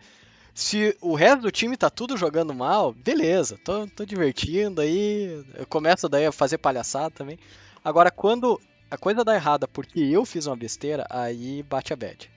[0.54, 5.66] se o resto do time tá tudo jogando mal, beleza, tô, tô divertindo aí, eu
[5.66, 7.38] começo daí a fazer palhaçada também.
[7.84, 12.30] Agora, quando a coisa dá errada porque eu fiz uma besteira, aí bate a bad.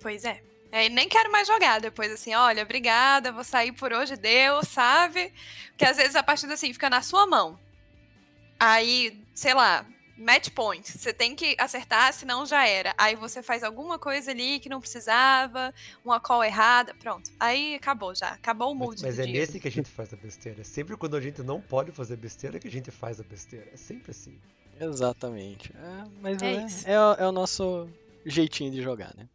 [0.00, 0.40] Pois é.
[0.72, 5.32] É, nem quero mais jogar depois, assim, olha, obrigada, vou sair por hoje, deu, sabe?
[5.70, 7.58] Porque às vezes a partida, assim, fica na sua mão.
[8.60, 9.86] Aí, sei lá,
[10.18, 12.94] match point, você tem que acertar, senão já era.
[12.98, 15.72] Aí você faz alguma coisa ali que não precisava,
[16.04, 17.30] uma call errada, pronto.
[17.40, 19.40] Aí acabou já, acabou o Mas, mood mas do é dia.
[19.40, 20.60] nesse que a gente faz a besteira.
[20.60, 23.66] É sempre quando a gente não pode fazer besteira que a gente faz a besteira.
[23.72, 24.38] É sempre assim.
[24.78, 25.72] Exatamente.
[25.74, 27.88] É, mas É é, é o- é o nosso
[28.26, 29.26] jeitinho de jogar, né?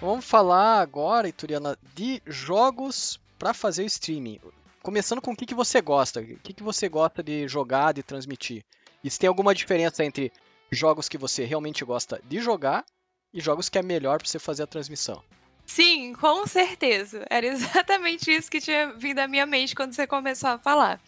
[0.00, 4.40] Vamos falar agora, Ituriana, de jogos para fazer o streaming.
[4.82, 6.20] Começando com o que, que você gosta.
[6.20, 8.64] O que, que você gosta de jogar, de transmitir?
[9.04, 10.32] E se tem alguma diferença entre
[10.72, 12.82] jogos que você realmente gosta de jogar
[13.30, 15.22] e jogos que é melhor para você fazer a transmissão?
[15.66, 17.26] Sim, com certeza.
[17.28, 20.98] Era exatamente isso que tinha vindo à minha mente quando você começou a falar.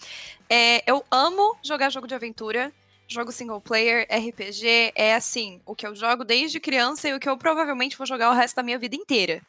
[0.51, 2.71] É, eu amo jogar jogo de aventura,
[3.13, 7.29] jogo single player, RPG, é assim, o que eu jogo desde criança e o que
[7.29, 9.43] eu provavelmente vou jogar o resto da minha vida inteira.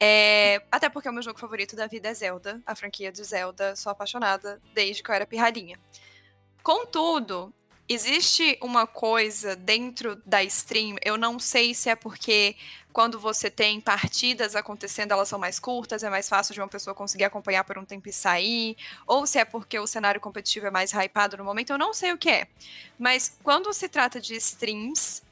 [0.00, 3.76] É, até porque o meu jogo favorito da vida é Zelda, a franquia de Zelda,
[3.76, 5.78] sou apaixonada desde que eu era pirralhinha.
[6.62, 7.52] Contudo,
[7.88, 12.56] existe uma coisa dentro da stream, eu não sei se é porque
[12.92, 16.94] quando você tem partidas acontecendo, elas são mais curtas, é mais fácil de uma pessoa
[16.94, 20.70] conseguir acompanhar por um tempo e sair, ou se é porque o cenário competitivo é
[20.70, 22.46] mais hypado no momento, eu não sei o que é.
[22.98, 25.22] Mas quando se trata de streams,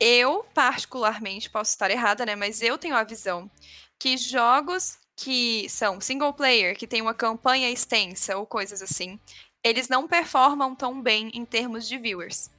[0.00, 2.34] eu particularmente posso estar errada, né?
[2.34, 3.48] Mas eu tenho a visão
[3.96, 9.20] que jogos que são single player, que tem uma campanha extensa ou coisas assim,
[9.64, 12.50] eles não performam tão bem em termos de viewers.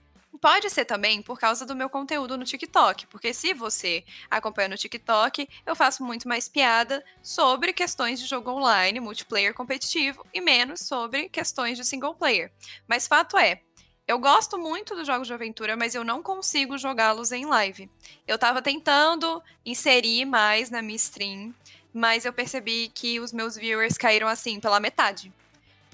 [0.41, 4.77] Pode ser também por causa do meu conteúdo no TikTok, porque se você acompanha no
[4.77, 10.81] TikTok, eu faço muito mais piada sobre questões de jogo online, multiplayer competitivo e menos
[10.81, 12.51] sobre questões de single player.
[12.87, 13.61] Mas fato é,
[14.07, 17.89] eu gosto muito dos jogos de aventura, mas eu não consigo jogá-los em live.
[18.27, 21.55] Eu tava tentando inserir mais na minha stream,
[21.93, 25.31] mas eu percebi que os meus viewers caíram assim pela metade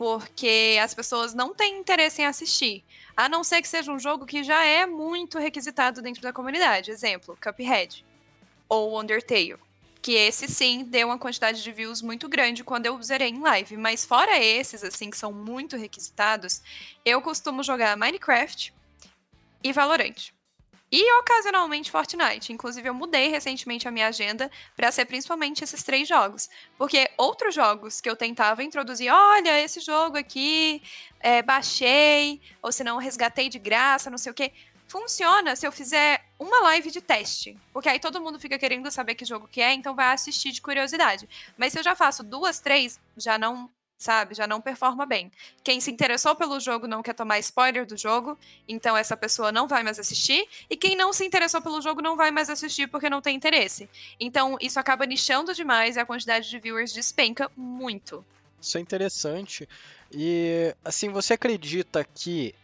[0.02, 2.84] porque as pessoas não têm interesse em assistir,
[3.16, 6.90] a não ser que seja um jogo que já é muito requisitado dentro da comunidade.
[6.90, 8.04] Exemplo, Cuphead
[8.68, 9.58] ou Undertale.
[10.02, 13.78] Que esse sim deu uma quantidade de views muito grande quando eu zerei em live.
[13.78, 16.64] Mas fora esses, assim, que são muito requisitados,
[17.06, 18.74] eu costumo jogar Minecraft
[19.64, 20.32] e Valorant.
[20.92, 22.52] E ocasionalmente Fortnite.
[22.52, 26.50] Inclusive, eu mudei recentemente a minha agenda para ser principalmente esses três jogos.
[26.78, 30.84] Porque outros jogos que eu tentava introduzir, olha, esse jogo aqui,
[31.22, 34.52] é, baixei, ou se não, resgatei de graça, não sei o quê.
[34.86, 37.58] Funciona se eu fizer uma live de teste.
[37.72, 40.62] Porque aí todo mundo fica querendo saber que jogo que é, então vai assistir de
[40.62, 41.30] curiosidade.
[41.58, 43.70] Mas se eu já faço duas, três, já não
[44.02, 44.34] sabe?
[44.34, 45.32] Já não performa bem.
[45.64, 48.38] Quem se interessou pelo jogo não quer tomar spoiler do jogo,
[48.68, 50.48] então essa pessoa não vai mais assistir.
[50.70, 53.88] E quem não se interessou pelo jogo não vai mais assistir porque não tem interesse.
[54.20, 58.26] Então isso acaba nichando demais e a quantidade de viewers despenca muito.
[58.60, 59.70] Isso é interessante.
[60.12, 62.56] E assim, você acredita que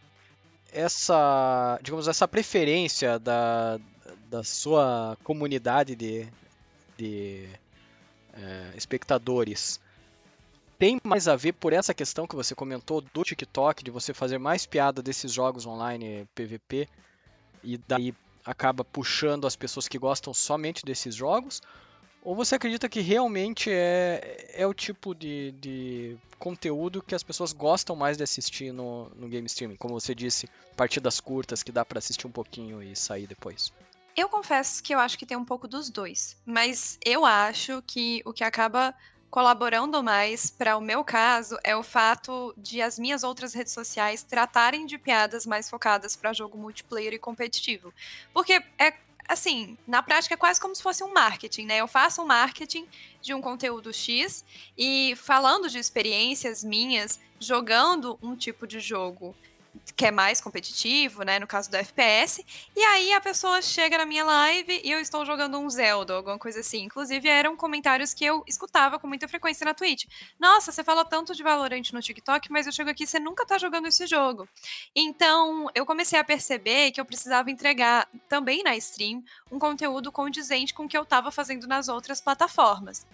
[0.72, 3.78] essa, digamos, essa preferência da,
[4.28, 6.26] da sua comunidade de,
[6.96, 7.48] de
[8.34, 9.80] é, espectadores
[10.78, 14.38] tem mais a ver por essa questão que você comentou do TikTok, de você fazer
[14.38, 16.88] mais piada desses jogos online PVP
[17.64, 18.14] e daí
[18.44, 21.60] acaba puxando as pessoas que gostam somente desses jogos?
[22.22, 27.52] Ou você acredita que realmente é, é o tipo de, de conteúdo que as pessoas
[27.52, 29.76] gostam mais de assistir no, no game streaming?
[29.76, 33.72] Como você disse, partidas curtas que dá para assistir um pouquinho e sair depois.
[34.16, 38.20] Eu confesso que eu acho que tem um pouco dos dois, mas eu acho que
[38.24, 38.94] o que acaba
[39.30, 44.22] colaborando mais para o meu caso é o fato de as minhas outras redes sociais
[44.22, 47.92] tratarem de piadas mais focadas para jogo multiplayer e competitivo.
[48.32, 48.94] Porque é
[49.28, 51.76] assim, na prática é quase como se fosse um marketing, né?
[51.76, 52.88] Eu faço um marketing
[53.20, 54.42] de um conteúdo X
[54.76, 59.36] e falando de experiências minhas jogando um tipo de jogo
[59.96, 61.38] que é mais competitivo, né?
[61.38, 62.44] No caso do FPS.
[62.74, 66.38] E aí a pessoa chega na minha live e eu estou jogando um Zelda, alguma
[66.38, 66.84] coisa assim.
[66.84, 70.06] Inclusive, eram comentários que eu escutava com muita frequência na Twitch.
[70.38, 73.44] Nossa, você fala tanto de Valorant no TikTok, mas eu chego aqui e você nunca
[73.46, 74.48] tá jogando esse jogo.
[74.94, 80.74] Então, eu comecei a perceber que eu precisava entregar também na stream um conteúdo condizente
[80.74, 83.06] com o que eu estava fazendo nas outras plataformas.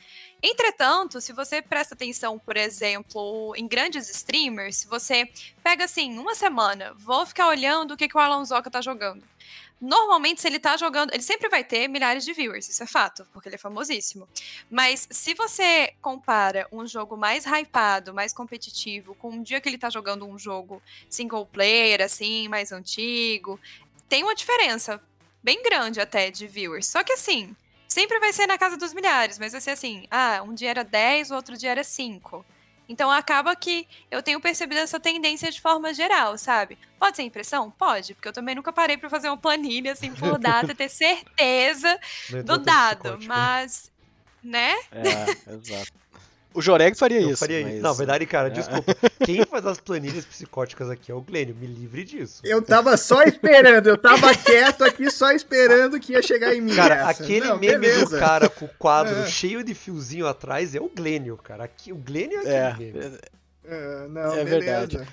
[0.47, 5.27] Entretanto, se você presta atenção, por exemplo, em grandes streamers, se você
[5.63, 9.25] pega assim, uma semana, vou ficar olhando o que, que o Alonsoca tá jogando.
[9.81, 13.27] Normalmente, se ele tá jogando, ele sempre vai ter milhares de viewers, isso é fato,
[13.33, 14.29] porque ele é famosíssimo.
[14.71, 19.79] Mas se você compara um jogo mais hypado, mais competitivo, com um dia que ele
[19.79, 23.59] tá jogando um jogo single player, assim, mais antigo,
[24.11, 25.03] tem uma diferença
[25.43, 26.87] bem grande até de viewers.
[26.87, 27.57] Só que assim,
[27.95, 30.83] sempre vai ser na casa dos milhares, mas vai ser assim, ah, um dia era
[30.83, 32.45] 10, o outro dia era 5.
[32.89, 36.77] Então acaba que eu tenho percebido essa tendência de forma geral, sabe?
[36.99, 37.71] Pode ser impressão?
[37.71, 41.99] Pode, porque eu também nunca parei para fazer uma planilha assim por data, ter certeza
[42.45, 43.93] do dado, mas
[44.43, 44.75] né?
[44.91, 46.04] É, exato.
[46.55, 47.39] O Joreg faria eu isso.
[47.41, 47.75] Faria mas...
[47.75, 47.83] isso.
[47.83, 48.51] Não, verdade, cara, É.
[48.51, 48.95] desculpa.
[49.25, 51.55] Quem faz as planilhas psicóticas aqui é o Glênio.
[51.55, 52.41] Me livre disso.
[52.45, 56.75] Eu tava só esperando, eu tava quieto aqui só esperando que ia chegar em mim.
[56.75, 57.23] Cara, essa.
[57.23, 58.07] aquele Não, meme beleza.
[58.07, 59.27] do cara com o quadro É.
[59.27, 61.65] cheio de fiozinho atrás é o Glênio, cara.
[61.65, 63.19] Aqui, o Glênio é É, aquele meme.
[63.67, 64.87] É, não, É beleza.
[64.87, 65.09] verdade.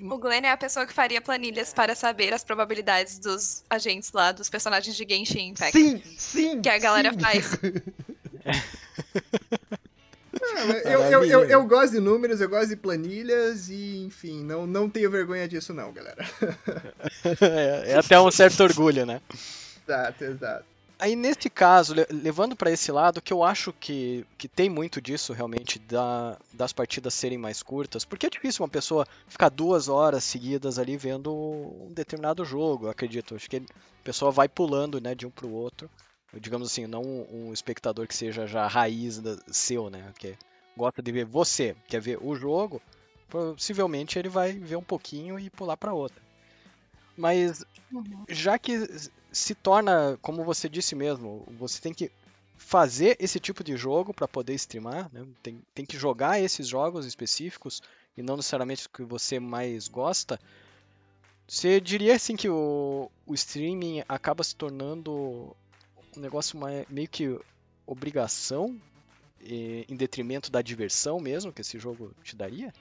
[0.00, 4.30] O Glenn é a pessoa que faria planilhas para saber as probabilidades dos agentes lá,
[4.30, 5.72] dos personagens de Genshin Impact.
[5.78, 6.60] Sim, sim.
[6.60, 7.18] Que a galera sim.
[7.18, 7.50] faz.
[10.34, 14.66] Ah, eu, eu, eu, eu gosto de números, eu gosto de planilhas e, enfim, não,
[14.66, 16.24] não tenho vergonha disso não, galera.
[17.84, 19.20] é, é até um certo orgulho, né?
[19.86, 20.64] Exato, exato.
[20.98, 25.00] Aí nesse caso, le- levando para esse lado, que eu acho que, que tem muito
[25.02, 29.88] disso realmente, da, das partidas serem mais curtas, porque é difícil uma pessoa ficar duas
[29.88, 33.34] horas seguidas ali vendo um determinado jogo, acredito.
[33.34, 33.60] Acho que a
[34.04, 35.90] pessoa vai pulando né, de um para o outro.
[36.40, 40.12] Digamos assim, não um, espectador que seja já raiz da- seu, né?
[40.18, 40.36] Que
[40.76, 42.80] gosta de ver você, quer ver o jogo,
[43.28, 46.22] possivelmente ele vai ver um pouquinho e pular para outra.
[47.16, 47.64] Mas
[48.28, 48.78] já que
[49.32, 52.10] se torna, como você disse mesmo, você tem que
[52.56, 55.26] fazer esse tipo de jogo para poder streamar, né?
[55.42, 57.82] tem, tem que jogar esses jogos específicos
[58.16, 60.38] e não necessariamente os que você mais gosta.
[61.46, 65.54] Você diria assim que o, o streaming acaba se tornando
[66.16, 66.58] um negócio
[66.88, 67.38] meio que
[67.86, 68.80] obrigação
[69.44, 72.72] em detrimento da diversão mesmo que esse jogo te daria?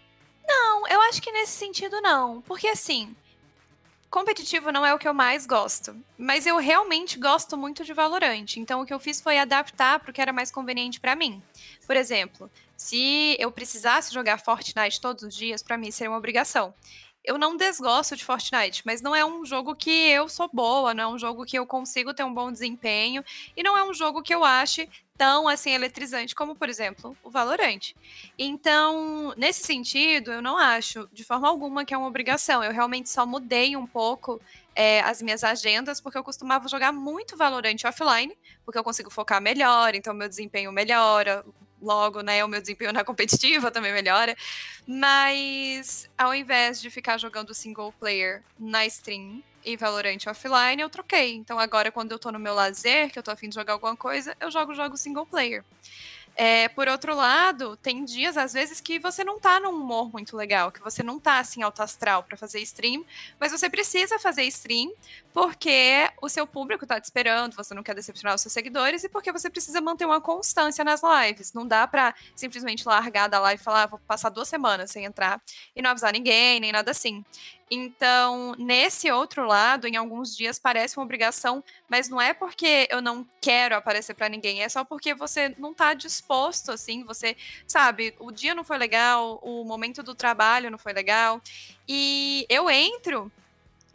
[0.47, 2.41] Não, eu acho que nesse sentido não.
[2.41, 3.15] Porque assim,
[4.09, 5.95] competitivo não é o que eu mais gosto.
[6.17, 8.57] Mas eu realmente gosto muito de Valorant.
[8.57, 11.41] Então o que eu fiz foi adaptar para o que era mais conveniente para mim.
[11.87, 16.73] Por exemplo, se eu precisasse jogar Fortnite todos os dias, para mim seria uma obrigação
[17.23, 21.03] eu não desgosto de Fortnite, mas não é um jogo que eu sou boa, não
[21.03, 23.23] é um jogo que eu consigo ter um bom desempenho,
[23.55, 27.29] e não é um jogo que eu ache tão assim eletrizante como, por exemplo, o
[27.29, 27.93] Valorant.
[28.39, 32.63] Então, nesse sentido, eu não acho de forma alguma que é uma obrigação.
[32.63, 34.41] Eu realmente só mudei um pouco
[34.75, 39.39] é, as minhas agendas, porque eu costumava jogar muito Valorant offline, porque eu consigo focar
[39.39, 41.45] melhor, então meu desempenho melhora,
[41.81, 44.35] logo, né, o meu desempenho na competitiva também melhora.
[44.87, 51.33] Mas ao invés de ficar jogando single player na stream e Valorant offline, eu troquei.
[51.35, 53.95] Então agora quando eu tô no meu lazer, que eu tô afim de jogar alguma
[53.95, 55.63] coisa, eu jogo jogo single player.
[56.35, 60.35] É, por outro lado, tem dias, às vezes, que você não tá num humor muito
[60.35, 63.05] legal, que você não tá assim alto astral para fazer stream,
[63.39, 64.91] mas você precisa fazer stream
[65.33, 69.09] porque o seu público tá te esperando, você não quer decepcionar os seus seguidores e
[69.09, 71.53] porque você precisa manter uma constância nas lives.
[71.53, 75.05] Não dá pra simplesmente largar da live e falar, ah, vou passar duas semanas sem
[75.05, 75.41] entrar
[75.75, 77.23] e não avisar ninguém, nem nada assim.
[77.73, 83.01] Então, nesse outro lado, em alguns dias parece uma obrigação, mas não é porque eu
[83.01, 88.13] não quero aparecer para ninguém, é só porque você não tá disposto, assim, você, sabe,
[88.19, 91.41] o dia não foi legal, o momento do trabalho não foi legal.
[91.87, 93.31] E eu entro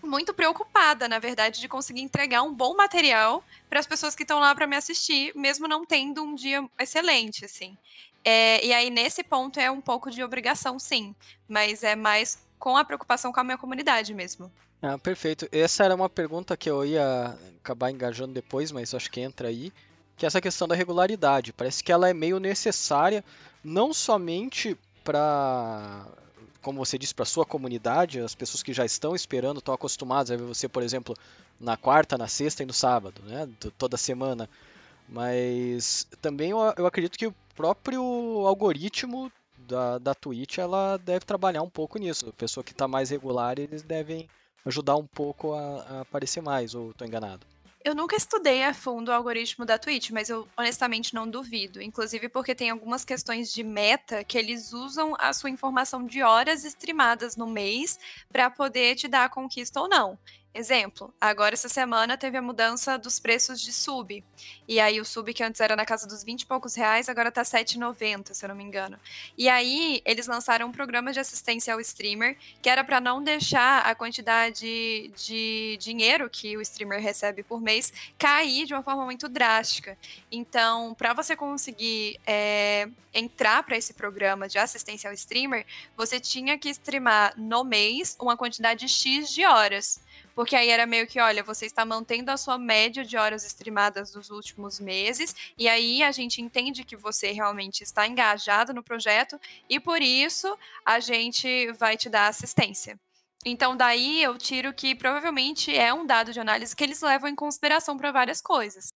[0.03, 4.39] muito preocupada, na verdade, de conseguir entregar um bom material para as pessoas que estão
[4.39, 7.77] lá para me assistir, mesmo não tendo um dia excelente, assim.
[8.25, 11.15] É, e aí, nesse ponto, é um pouco de obrigação, sim,
[11.49, 14.51] mas é mais com a preocupação com a minha comunidade mesmo.
[14.83, 15.49] Ah, perfeito.
[15.51, 19.73] Essa era uma pergunta que eu ia acabar engajando depois, mas acho que entra aí,
[20.17, 21.53] que é essa questão da regularidade.
[21.53, 23.25] Parece que ela é meio necessária,
[23.65, 26.07] não somente para
[26.67, 30.37] como você disse, para sua comunidade, as pessoas que já estão esperando, estão acostumadas a
[30.37, 31.17] ver você, por exemplo,
[31.61, 33.49] na quarta, na sexta e no sábado, né?
[33.79, 34.51] Toda semana.
[35.09, 38.03] Mas também eu, acredito que o próprio
[38.45, 42.29] algoritmo da, da Twitch ela deve trabalhar um pouco nisso.
[42.29, 44.29] A pessoa que está mais regular, eles devem
[44.65, 47.47] ajudar um pouco a, a aparecer mais, ou estou enganado?
[47.87, 51.81] Eu nunca estudei a fundo o algoritmo da Twitch, mas eu honestamente não duvido.
[51.81, 56.65] Inclusive porque tem algumas questões de meta que eles usam a sua informação de horas
[56.65, 57.97] streamadas no mês
[58.29, 60.19] para poder te dar a conquista ou não.
[60.59, 64.25] Exemplo, agora essa semana teve a mudança dos preços de sub.
[64.67, 67.31] E aí o sub que antes era na casa dos 20 e poucos reais, agora
[67.31, 68.99] tá 7,90, se eu não me engano.
[69.37, 73.83] E aí eles lançaram um programa de assistência ao streamer, que era para não deixar
[73.85, 79.29] a quantidade de dinheiro que o streamer recebe por mês cair de uma forma muito
[79.29, 79.99] drástica.
[80.33, 86.57] Então, para você conseguir é, entrar para esse programa de assistência ao streamer, você tinha
[86.57, 90.01] que streamar no mês uma quantidade X de horas.
[90.37, 94.13] Porque aí era meio que, olha, você está mantendo a sua média de horas streamadas
[94.13, 99.41] dos últimos meses, e aí a gente entende que você realmente está engajado no projeto,
[99.67, 103.01] e por isso a gente vai te dar assistência.
[103.47, 107.35] Então, daí eu tiro que provavelmente é um dado de análise que eles levam em
[107.35, 108.93] consideração para várias coisas.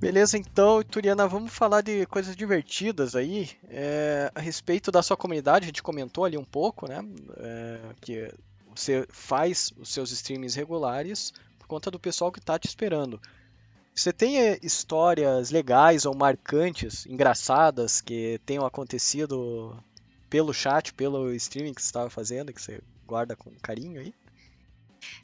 [0.00, 3.50] Beleza, então, Turiana, vamos falar de coisas divertidas aí.
[3.68, 7.00] É, a respeito da sua comunidade, a gente comentou ali um pouco, né?
[7.36, 8.32] É, que
[8.76, 13.20] você faz os seus streamings regulares por conta do pessoal que está te esperando.
[13.92, 19.76] Você tem é, histórias legais ou marcantes, engraçadas, que tenham acontecido
[20.30, 24.14] pelo chat, pelo streaming que você estava fazendo, que você guarda com carinho aí?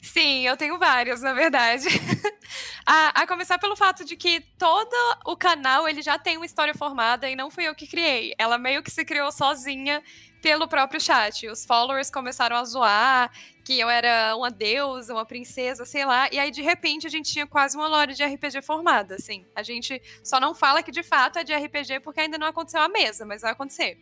[0.02, 1.86] Sim, eu tenho vários, na verdade.
[2.86, 6.74] a, a, começar pelo fato de que todo o canal ele já tem uma história
[6.74, 8.34] formada e não fui eu que criei.
[8.38, 10.02] Ela meio que se criou sozinha
[10.42, 11.46] pelo próprio chat.
[11.46, 13.32] Os followers começaram a zoar
[13.64, 16.28] que eu era uma deusa, uma princesa, sei lá.
[16.30, 19.46] E aí, de repente, a gente tinha quase uma lore de RPG formada, assim.
[19.56, 22.82] A gente só não fala que de fato é de RPG porque ainda não aconteceu
[22.82, 23.98] a mesa, mas vai acontecer.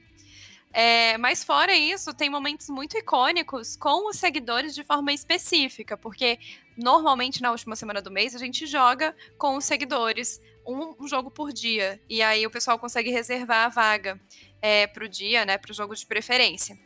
[0.73, 6.39] É, mas fora isso, tem momentos muito icônicos com os seguidores de forma específica, porque
[6.77, 11.53] normalmente na última semana do mês a gente joga com os seguidores um, jogo por
[11.53, 12.01] dia.
[12.09, 14.21] E aí o pessoal consegue reservar a vaga
[14.61, 15.59] é, para o dia, né?
[15.59, 16.79] Para o jogo de preferência.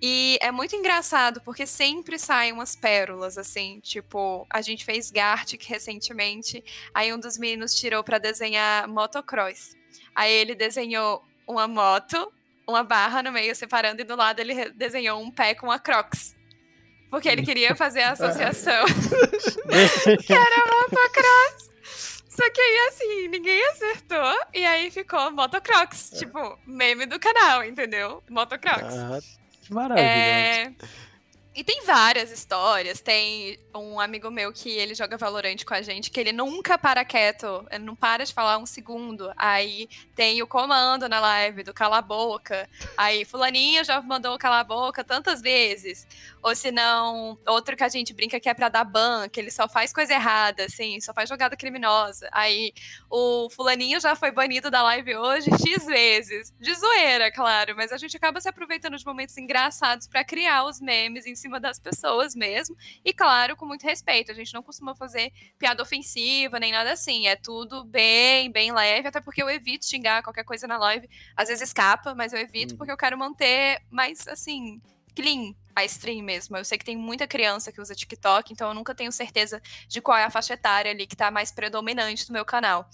[0.00, 5.64] E é muito engraçado porque sempre saem umas pérolas, assim, tipo, a gente fez Gartic
[5.64, 6.62] recentemente,
[6.92, 9.74] aí um dos meninos tirou para desenhar motocross.
[10.14, 12.30] Aí ele desenhou uma moto,
[12.66, 16.35] uma barra no meio separando, e do lado ele desenhou um pé com a Crocs.
[17.16, 18.84] Porque ele queria fazer a associação.
[20.22, 21.70] que era motocross.
[22.28, 24.38] Só que aí, assim, ninguém acertou.
[24.52, 26.12] E aí ficou Motocrocs.
[26.12, 26.16] É.
[26.18, 28.22] Tipo, meme do canal, entendeu?
[28.28, 28.94] Motocrocs.
[28.94, 29.18] Ah,
[29.62, 30.04] que maravilha.
[30.06, 30.72] É...
[31.56, 33.00] E tem várias histórias.
[33.00, 37.02] Tem um amigo meu que ele joga Valorante com a gente, que ele nunca para
[37.02, 39.32] quieto, ele não para de falar um segundo.
[39.38, 42.68] Aí tem o comando na live do cala a boca.
[42.94, 46.06] Aí fulaninho já mandou cala a boca tantas vezes.
[46.42, 49.50] Ou se não, outro que a gente brinca que é pra dar ban, que ele
[49.50, 52.28] só faz coisa errada, assim, só faz jogada criminosa.
[52.32, 52.74] Aí
[53.08, 56.52] o fulaninho já foi banido da live hoje X vezes.
[56.60, 60.80] De zoeira, claro, mas a gente acaba se aproveitando de momentos engraçados para criar os
[60.80, 62.76] memes em cima das pessoas mesmo.
[63.04, 64.30] E claro, com muito respeito.
[64.30, 67.26] A gente não costuma fazer piada ofensiva nem nada assim.
[67.26, 71.08] É tudo bem, bem leve, até porque eu evito xingar qualquer coisa na live.
[71.36, 72.76] Às vezes escapa, mas eu evito hum.
[72.76, 74.80] porque eu quero manter mais assim,
[75.14, 76.56] clean a stream mesmo.
[76.56, 80.00] Eu sei que tem muita criança que usa TikTok, então eu nunca tenho certeza de
[80.00, 82.88] qual é a faixa etária ali que tá mais predominante no meu canal.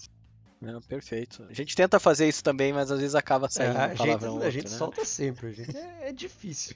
[0.63, 1.45] Não, perfeito.
[1.49, 4.43] A gente tenta fazer isso também, mas às vezes acaba saindo é, a gente, outro,
[4.43, 4.77] A gente né?
[4.77, 6.73] solta sempre, a gente é, é difícil.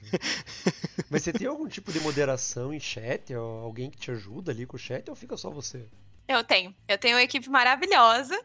[1.08, 3.34] mas você tem algum tipo de moderação em chat?
[3.34, 5.86] Ou alguém que te ajuda ali com o chat ou fica só você?
[6.28, 6.74] Eu tenho.
[6.86, 8.38] Eu tenho uma equipe maravilhosa.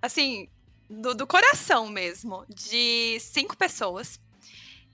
[0.00, 0.48] Assim,
[0.88, 2.44] do, do coração mesmo.
[2.48, 4.20] De cinco pessoas.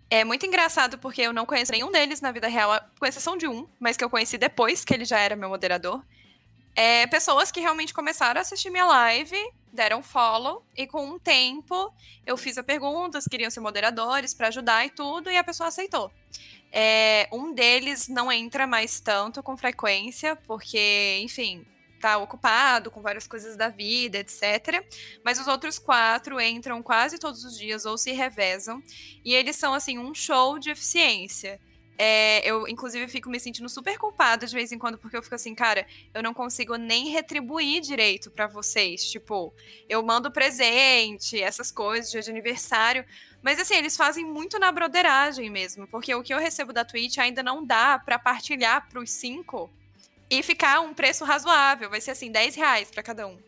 [0.09, 3.47] É muito engraçado porque eu não conheço nenhum deles na vida real, com exceção de
[3.47, 6.03] um, mas que eu conheci depois que ele já era meu moderador.
[6.77, 9.37] É, pessoas que realmente começaram a assistir minha live
[9.72, 11.93] deram follow e com um tempo
[12.27, 16.11] eu fiz a perguntas, queriam ser moderadores para ajudar e tudo, e a pessoa aceitou.
[16.72, 21.64] É, um deles não entra mais tanto com frequência, porque, enfim,
[22.01, 24.85] tá ocupado com várias coisas da vida, etc.
[25.25, 28.83] Mas os outros quatro entram quase todos os dias ou se revezam,
[29.25, 31.61] e eles são, assim, um show de eficiência.
[31.97, 35.34] É, eu, inclusive, fico me sentindo super culpada de vez em quando, porque eu fico
[35.34, 39.09] assim, cara, eu não consigo nem retribuir direito para vocês.
[39.11, 39.55] Tipo,
[39.88, 43.05] eu mando presente, essas coisas, dia de aniversário.
[43.42, 47.18] Mas assim, eles fazem muito na broderagem mesmo, porque o que eu recebo da Twitch
[47.18, 49.70] ainda não dá para partilhar pros cinco
[50.30, 51.90] e ficar um preço razoável.
[51.90, 53.38] Vai ser assim, 10 reais pra cada um.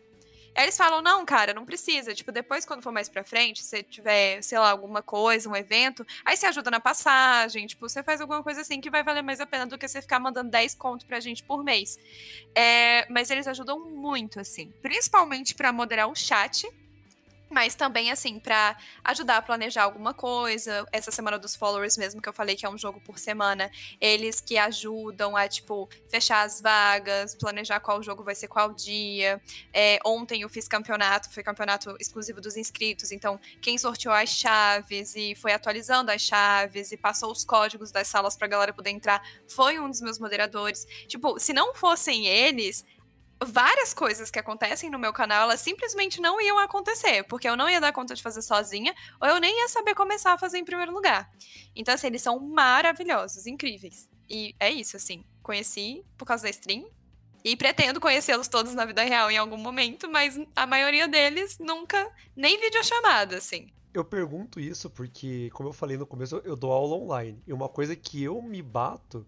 [0.57, 2.15] Aí eles falam, não, cara, não precisa.
[2.15, 6.03] Tipo, depois, quando for mais pra frente, se tiver, sei lá, alguma coisa, um evento,
[6.25, 9.39] aí você ajuda na passagem, tipo, você faz alguma coisa assim que vai valer mais
[9.39, 11.99] a pena do que você ficar mandando 10 conto pra gente por mês.
[12.55, 14.73] É, mas eles ajudam muito, assim.
[14.81, 16.67] Principalmente para moderar o chat
[17.49, 20.85] mas também, assim, para ajudar a planejar alguma coisa.
[20.91, 24.39] Essa semana dos followers mesmo, que eu falei que é um jogo por semana, eles
[24.39, 29.41] que ajudam a, tipo, fechar as vagas, planejar qual jogo vai ser qual dia.
[29.73, 35.15] É, ontem eu fiz campeonato, foi campeonato exclusivo dos inscritos, então quem sorteou as chaves
[35.15, 39.21] e foi atualizando as chaves e passou os códigos das salas pra galera poder entrar
[39.47, 40.85] foi um dos meus moderadores.
[41.07, 42.85] Tipo, se não fossem eles,
[43.43, 47.69] várias coisas que acontecem no meu canal, elas simplesmente não iam acontecer, porque eu não
[47.69, 50.65] ia dar conta de fazer sozinha, ou eu nem ia saber começar a fazer em
[50.65, 51.29] primeiro lugar.
[51.75, 54.09] Então, assim, eles são maravilhosos, incríveis.
[54.29, 55.23] E é isso, assim.
[55.43, 56.89] Conheci por causa da stream.
[57.43, 62.11] E pretendo conhecê-los todos na vida real em algum momento, mas a maioria deles nunca,
[62.35, 63.71] nem videochamada, assim.
[63.93, 67.41] Eu pergunto isso porque, como eu falei no começo, eu dou aula online.
[67.47, 69.25] E uma coisa que eu me bato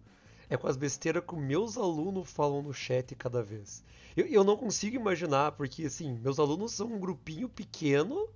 [0.50, 3.84] é com as besteiras que meus alunos falam no chat cada vez.
[4.18, 8.28] Eu, eu não consigo imaginar, porque assim, meus alunos são um grupinho pequeno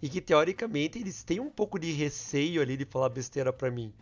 [0.00, 3.92] e que teoricamente eles têm um pouco de receio ali de falar besteira para mim.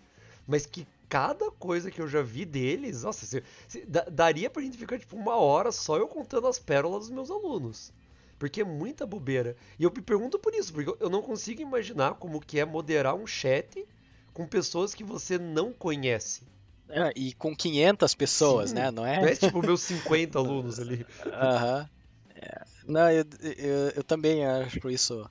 [0.46, 4.76] Mas que cada coisa que eu já vi deles, nossa, se, se, daria pra gente
[4.76, 7.92] ficar tipo uma hora só eu contando as pérolas dos meus alunos.
[8.38, 9.56] Porque é muita bobeira.
[9.78, 13.14] E eu me pergunto por isso, porque eu não consigo imaginar como que é moderar
[13.14, 13.86] um chat
[14.34, 16.42] com pessoas que você não conhece.
[16.88, 18.90] É, e com 500 pessoas, Sim, né?
[18.90, 19.20] Não é?
[19.20, 21.04] Não é tipo meus 50 alunos ali.
[21.26, 21.80] Aham.
[21.80, 21.96] Uhum.
[22.36, 22.64] É.
[22.86, 23.24] Não, eu,
[23.58, 25.28] eu, eu, também acho isso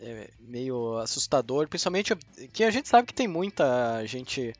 [0.00, 1.68] é, meio assustador.
[1.68, 2.14] Principalmente
[2.52, 4.54] que a gente sabe que tem muita gente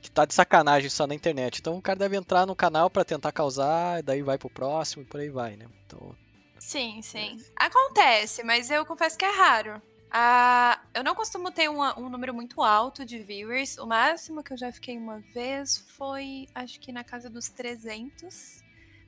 [0.00, 1.58] que tá de sacanagem só na internet.
[1.58, 5.06] Então o cara deve entrar no canal para tentar causar, daí vai pro próximo e
[5.06, 5.66] por aí vai, né?
[5.86, 6.14] Então...
[6.58, 7.40] Sim, sim.
[7.56, 9.82] Acontece, mas eu confesso que é raro.
[10.14, 13.78] Ah, eu não costumo ter um número muito alto de viewers.
[13.78, 18.61] O máximo que eu já fiquei uma vez foi, acho que na casa dos 300.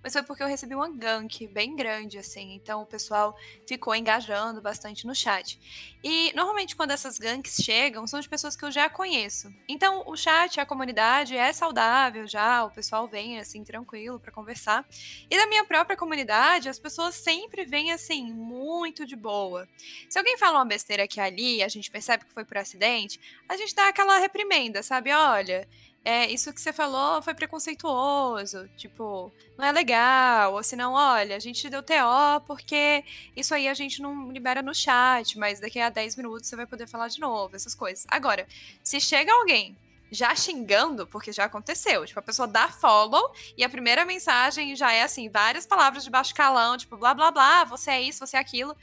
[0.04, 2.52] Mas foi porque eu recebi uma gank bem grande, assim.
[2.52, 3.34] Então o pessoal
[3.66, 5.58] ficou engajando bastante no chat.
[6.04, 9.50] E normalmente quando essas ganks chegam, são de pessoas que eu já conheço.
[9.66, 14.86] Então o chat, a comunidade é saudável já, o pessoal vem assim tranquilo pra conversar.
[15.30, 19.66] E da minha própria comunidade, as pessoas sempre vêm assim, muito de boa.
[20.10, 23.56] Se alguém fala uma besteira aqui ali, a gente percebe que foi por acidente, a
[23.56, 25.10] gente dá aquela reprimenda, sabe?
[25.12, 25.66] Olha,
[26.04, 31.38] é, isso que você falou foi preconceituoso, tipo, não é legal, ou senão, olha, a
[31.38, 33.02] gente deu TO porque
[33.34, 36.66] isso aí a gente não libera no chat, mas daqui a 10 minutos você vai
[36.66, 38.04] poder falar de novo, essas coisas.
[38.10, 38.46] Agora,
[38.82, 39.78] se chega alguém
[40.10, 44.92] já xingando, porque já aconteceu, tipo, a pessoa dá follow e a primeira mensagem já
[44.92, 48.36] é assim, várias palavras de baixo calão, tipo, blá blá blá, você é isso, você
[48.36, 48.76] é aquilo.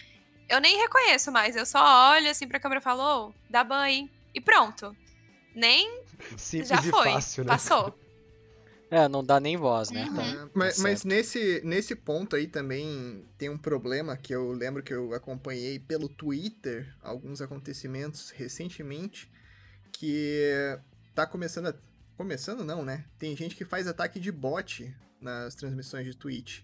[0.49, 4.09] Eu nem reconheço mais, eu só olho assim pra câmera e falo, "Ô, dá banho,
[4.33, 4.95] e pronto.
[5.53, 6.00] Nem
[6.37, 7.51] Simples já e foi, fácil, né?
[7.51, 7.97] passou.
[8.91, 10.03] É, não dá nem voz, né?
[10.03, 10.49] Uhum.
[10.53, 11.07] Mas, tá mas certo.
[11.07, 16.09] nesse, nesse ponto aí também tem um problema que eu lembro que eu acompanhei pelo
[16.09, 19.31] Twitter alguns acontecimentos recentemente
[19.93, 20.77] que
[21.15, 21.73] tá começando a.
[22.17, 23.05] Começando não, né?
[23.17, 26.61] Tem gente que faz ataque de bot nas transmissões de Twitch.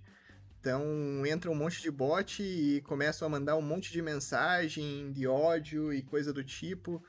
[0.60, 5.26] Então entra um monte de bot e começam a mandar um monte de mensagem de
[5.26, 7.01] ódio e coisa do tipo.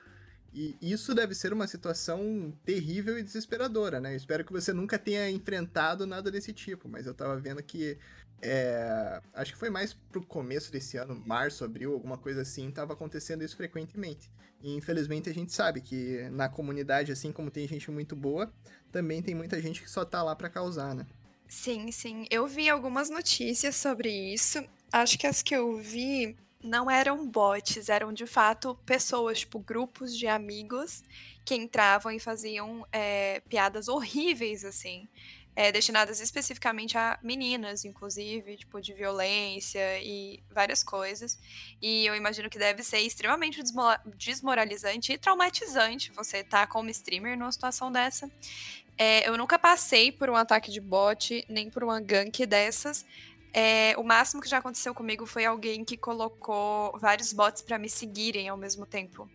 [0.53, 4.13] E isso deve ser uma situação terrível e desesperadora, né?
[4.13, 7.99] Eu espero que você nunca tenha enfrentado nada desse tipo, mas eu tava vendo que.
[8.41, 12.95] é, acho que foi mais pro começo desse ano, março, abril, alguma coisa assim, tava
[12.95, 14.31] acontecendo isso frequentemente.
[14.63, 18.53] E infelizmente a gente sabe que na comunidade, assim como tem gente muito boa,
[18.91, 21.07] também tem muita gente que só tá lá pra causar, né?
[21.47, 22.27] Sim, sim.
[22.31, 24.63] Eu vi algumas notícias sobre isso.
[24.93, 30.17] Acho que as que eu vi não eram bots, eram de fato pessoas, tipo, grupos
[30.17, 31.03] de amigos
[31.45, 35.09] que entravam e faziam é, piadas horríveis, assim.
[35.57, 41.37] é, destinadas especificamente a meninas, inclusive, tipo, de violência e várias coisas.
[41.83, 47.37] E eu imagino que deve ser extremamente desmo- desmoralizante e traumatizante você estar como streamer
[47.37, 48.31] numa situação dessa.
[48.97, 53.05] É, eu nunca passei por um ataque de bot, nem por uma gank dessas.
[53.53, 57.89] É, o máximo que já aconteceu comigo foi alguém que colocou vários bots pra me
[57.89, 59.29] seguirem ao mesmo tempo.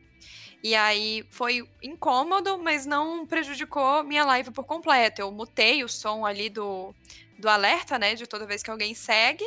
[0.63, 5.21] E aí foi incômodo, mas não prejudicou minha live por completo.
[5.21, 6.95] Eu mutei o som ali do,
[7.37, 8.15] do alerta, né?
[8.15, 9.45] De toda vez que alguém segue.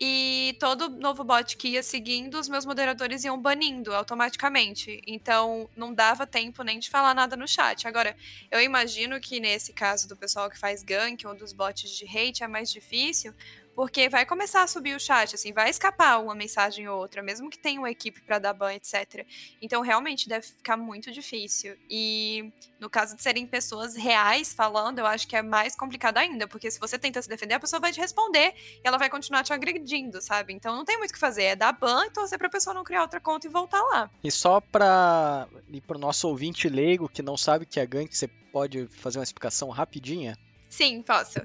[0.00, 5.00] E todo novo bot que ia seguindo, os meus moderadores iam banindo automaticamente.
[5.06, 7.86] Então não dava tempo nem de falar nada no chat.
[7.86, 8.16] Agora,
[8.50, 12.44] eu imagino que nesse caso do pessoal que faz gank ou dos bots de hate
[12.44, 13.34] é mais difícil,
[13.78, 17.48] porque vai começar a subir o chat, assim, vai escapar uma mensagem ou outra, mesmo
[17.48, 19.24] que tenha uma equipe para dar ban, etc.
[19.62, 21.76] Então, realmente deve ficar muito difícil.
[21.88, 26.48] E no caso de serem pessoas reais falando, eu acho que é mais complicado ainda,
[26.48, 29.44] porque se você tenta se defender, a pessoa vai te responder e ela vai continuar
[29.44, 30.52] te agredindo, sabe?
[30.52, 32.82] Então não tem muito o que fazer, é dar ban e torcer pra pessoa não
[32.82, 34.10] criar outra conta e voltar lá.
[34.24, 38.12] E só para ir pro nosso ouvinte leigo que não sabe o que é gank,
[38.12, 40.36] você pode fazer uma explicação rapidinha?
[40.68, 41.40] Sim, posso.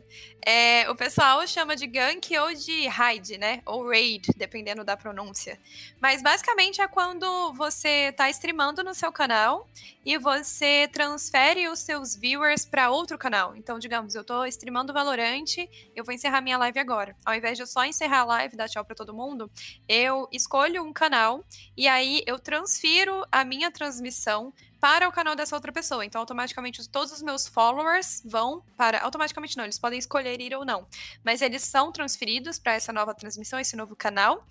[0.46, 3.62] É, o pessoal chama de gank ou de raid, né?
[3.66, 5.58] Ou raid, dependendo da pronúncia.
[6.02, 9.70] Mas basicamente é quando você tá streamando no seu canal
[10.06, 13.56] e você transfere os seus viewers para outro canal.
[13.56, 15.56] Então, digamos, eu tô streamando Valorant,
[15.96, 17.16] eu vou encerrar minha live agora.
[17.26, 19.50] Ao invés de eu só encerrar a live e dar tchau para todo mundo,
[19.88, 21.46] eu escolho um canal
[21.78, 24.54] e aí eu transfiro a minha transmissão
[24.84, 26.04] para o canal dessa outra pessoa.
[26.04, 29.00] Então, automaticamente, os- todos os meus followers vão para.
[29.00, 30.86] Automaticamente não, eles podem escolher ir ou não.
[31.24, 34.46] Mas eles são transferidos para essa nova transmissão, esse novo canal.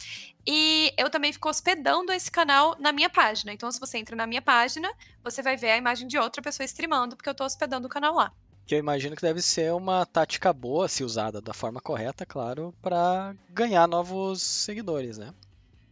[0.47, 3.53] E eu também fico hospedando esse canal na minha página.
[3.53, 4.91] Então, se você entra na minha página,
[5.23, 8.15] você vai ver a imagem de outra pessoa streamando, porque eu tô hospedando o canal
[8.15, 8.33] lá.
[8.67, 12.75] Que eu imagino que deve ser uma tática boa, se usada da forma correta, claro,
[12.81, 15.35] para ganhar novos seguidores, né?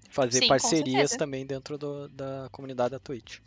[0.09, 3.38] Fazer Sim, parcerias também dentro do- da comunidade da Twitch.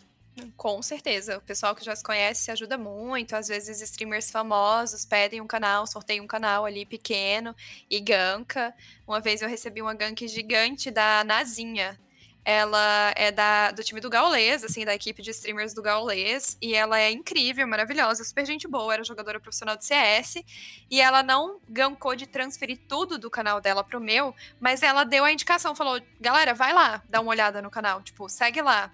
[0.58, 1.38] Com certeza.
[1.38, 3.36] O pessoal que já se conhece se ajuda muito.
[3.36, 7.56] Às vezes, streamers famosos pedem um canal, sorteiam um canal ali pequeno
[7.90, 8.74] e ganka.
[9.08, 12.00] Uma vez eu recebi uma gank gigante da Nazinha.
[12.46, 16.58] Ela é da, do time do Gaulês, assim, da equipe de streamers do Gaulês.
[16.62, 18.94] E ela é incrível, maravilhosa, super gente boa.
[18.94, 20.44] Era jogadora profissional de CS.
[20.90, 25.24] E ela não gankou de transferir tudo do canal dela pro meu, mas ela deu
[25.24, 28.02] a indicação, falou: galera, vai lá, dá uma olhada no canal.
[28.02, 28.92] Tipo, segue lá.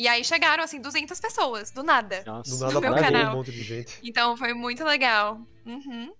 [0.00, 2.22] E aí chegaram, assim, 200 pessoas, do nada.
[2.24, 3.34] Nossa, Do No nada meu pra canal.
[3.34, 3.98] um monte de gente.
[4.02, 5.38] Então foi muito legal.
[5.66, 6.10] Uhum.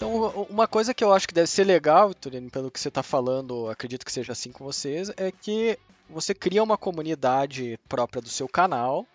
[0.00, 3.02] o- uma coisa que eu acho que deve ser legal, Turino, pelo que você tá
[3.02, 5.78] falando, acredito que seja assim com vocês, é que
[6.10, 9.06] você cria uma comunidade própria do seu canal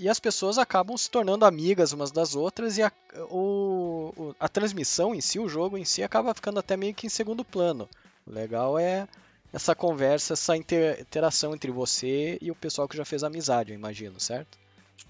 [0.00, 2.90] e as pessoas acabam se tornando amigas umas das outras e a,
[3.30, 7.10] o- a transmissão em si, o jogo em si, acaba ficando até meio que em
[7.10, 7.88] segundo plano.
[8.26, 9.06] O legal é
[9.52, 13.74] essa conversa, essa inter- interação entre você e o pessoal que já fez amizade, eu
[13.78, 14.58] imagino, certo?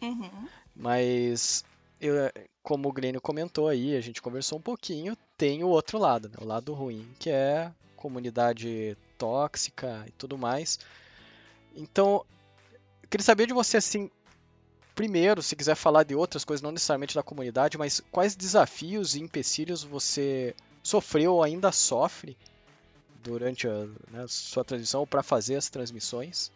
[0.03, 0.49] Uhum.
[0.74, 1.64] Mas,
[2.01, 2.14] eu-
[2.62, 6.34] como o Glênio comentou aí, a gente conversou um pouquinho, tem o outro lado, né?
[6.41, 10.78] o lado ruim, que é comunidade tóxica e tudo mais.
[11.76, 12.24] Então,
[13.03, 14.11] eu queria saber de você, assim,
[15.01, 19.21] primeiro, se quiser falar de outras coisas, não necessariamente da comunidade, mas quais desafios e
[19.23, 22.37] empecilhos você sofreu ou ainda sofre
[23.23, 26.53] durante a né, sua transmissão ou para fazer as transmissões?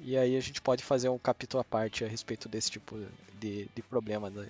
[0.00, 2.98] E aí a gente pode fazer um capítulo à parte a respeito desse tipo
[3.38, 4.44] de, de problema da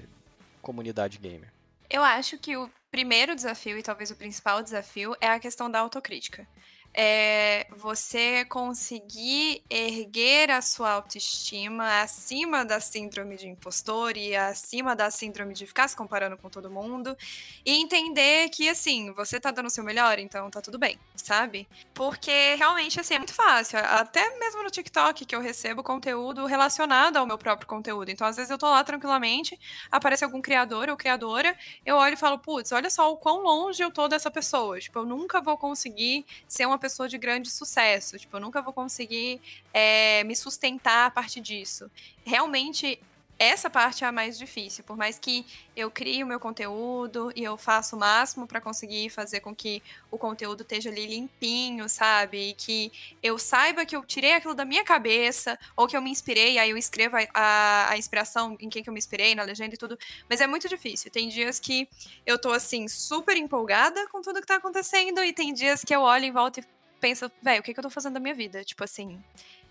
[0.62, 1.52] comunidade gamer.
[1.90, 5.80] Eu acho que o primeiro desafio, e talvez o principal desafio, é a questão da
[5.80, 6.48] autocrítica.
[6.92, 15.08] É você conseguir erguer a sua autoestima acima da síndrome de impostor e acima da
[15.08, 17.16] síndrome de ficar se comparando com todo mundo
[17.64, 21.68] e entender que, assim, você tá dando o seu melhor, então tá tudo bem, sabe?
[21.94, 23.78] Porque realmente, assim, é muito fácil.
[23.78, 28.10] Até mesmo no TikTok que eu recebo conteúdo relacionado ao meu próprio conteúdo.
[28.10, 29.58] Então, às vezes eu tô lá tranquilamente,
[29.92, 33.80] aparece algum criador ou criadora, eu olho e falo, putz, olha só o quão longe
[33.80, 34.80] eu tô dessa pessoa.
[34.80, 38.18] Tipo, eu nunca vou conseguir ser uma pessoa de grande sucesso.
[38.18, 39.40] Tipo, eu nunca vou conseguir
[39.72, 41.90] é, me sustentar a partir disso.
[42.24, 42.98] Realmente,
[43.40, 44.84] essa parte é a mais difícil.
[44.84, 49.08] Por mais que eu crie o meu conteúdo e eu faça o máximo para conseguir
[49.08, 52.50] fazer com que o conteúdo esteja ali limpinho, sabe?
[52.50, 56.10] E que eu saiba que eu tirei aquilo da minha cabeça, ou que eu me
[56.10, 59.42] inspirei, aí eu escrevo a, a, a inspiração em quem que eu me inspirei, na
[59.42, 59.98] legenda e tudo.
[60.28, 61.10] Mas é muito difícil.
[61.10, 61.88] Tem dias que
[62.26, 66.02] eu tô, assim, super empolgada com tudo que tá acontecendo, e tem dias que eu
[66.02, 66.64] olho em volta e
[67.00, 68.62] penso, velho, o que, que eu tô fazendo da minha vida?
[68.62, 69.18] Tipo assim,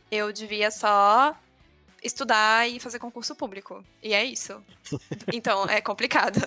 [0.10, 1.38] eu devia só
[2.04, 3.84] estudar e fazer concurso público.
[4.02, 4.62] E é isso.
[5.34, 6.40] Então, é complicado.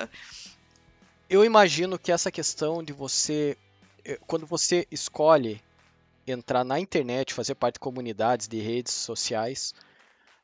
[1.28, 3.56] Eu imagino que essa questão de você,
[4.04, 5.62] eh, quando você escolhe
[6.26, 9.74] entrar na internet, fazer parte de comunidades, de redes sociais,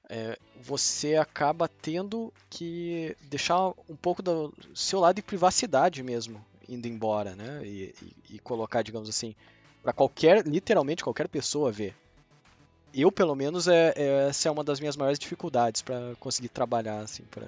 [0.09, 6.87] eh, você acaba tendo que deixar um pouco do seu lado de privacidade mesmo indo
[6.87, 7.61] embora, né?
[7.65, 9.35] E, e- e colocar, digamos assim,
[9.83, 11.95] para qualquer, literalmente qualquer pessoa ver.
[12.93, 16.99] Eu, pelo menos, é, é- essa é uma das minhas maiores dificuldades para conseguir trabalhar
[17.01, 17.47] assim para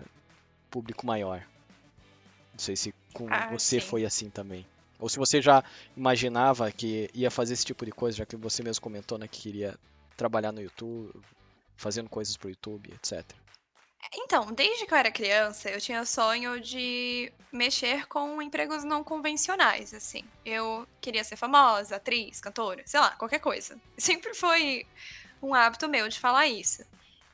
[0.71, 1.43] público maior.
[2.53, 3.87] Não sei se com Ah, você sim.
[3.87, 4.67] foi assim também.
[4.99, 5.65] Ou se você já
[5.97, 9.41] imaginava que ia fazer esse tipo de coisa, já que você mesmo comentou, né, que
[9.41, 9.79] queria
[10.17, 11.11] trabalhar no YouTube,
[11.77, 13.25] fazendo coisas pro YouTube, etc.
[14.13, 19.95] Então, desde que eu era criança, eu tinha sonho de mexer com empregos não convencionais,
[19.95, 20.25] assim.
[20.45, 23.79] Eu queria ser famosa, atriz, cantora, sei lá, qualquer coisa.
[23.97, 24.87] Sempre foi
[25.43, 26.85] um hábito meu de falar isso.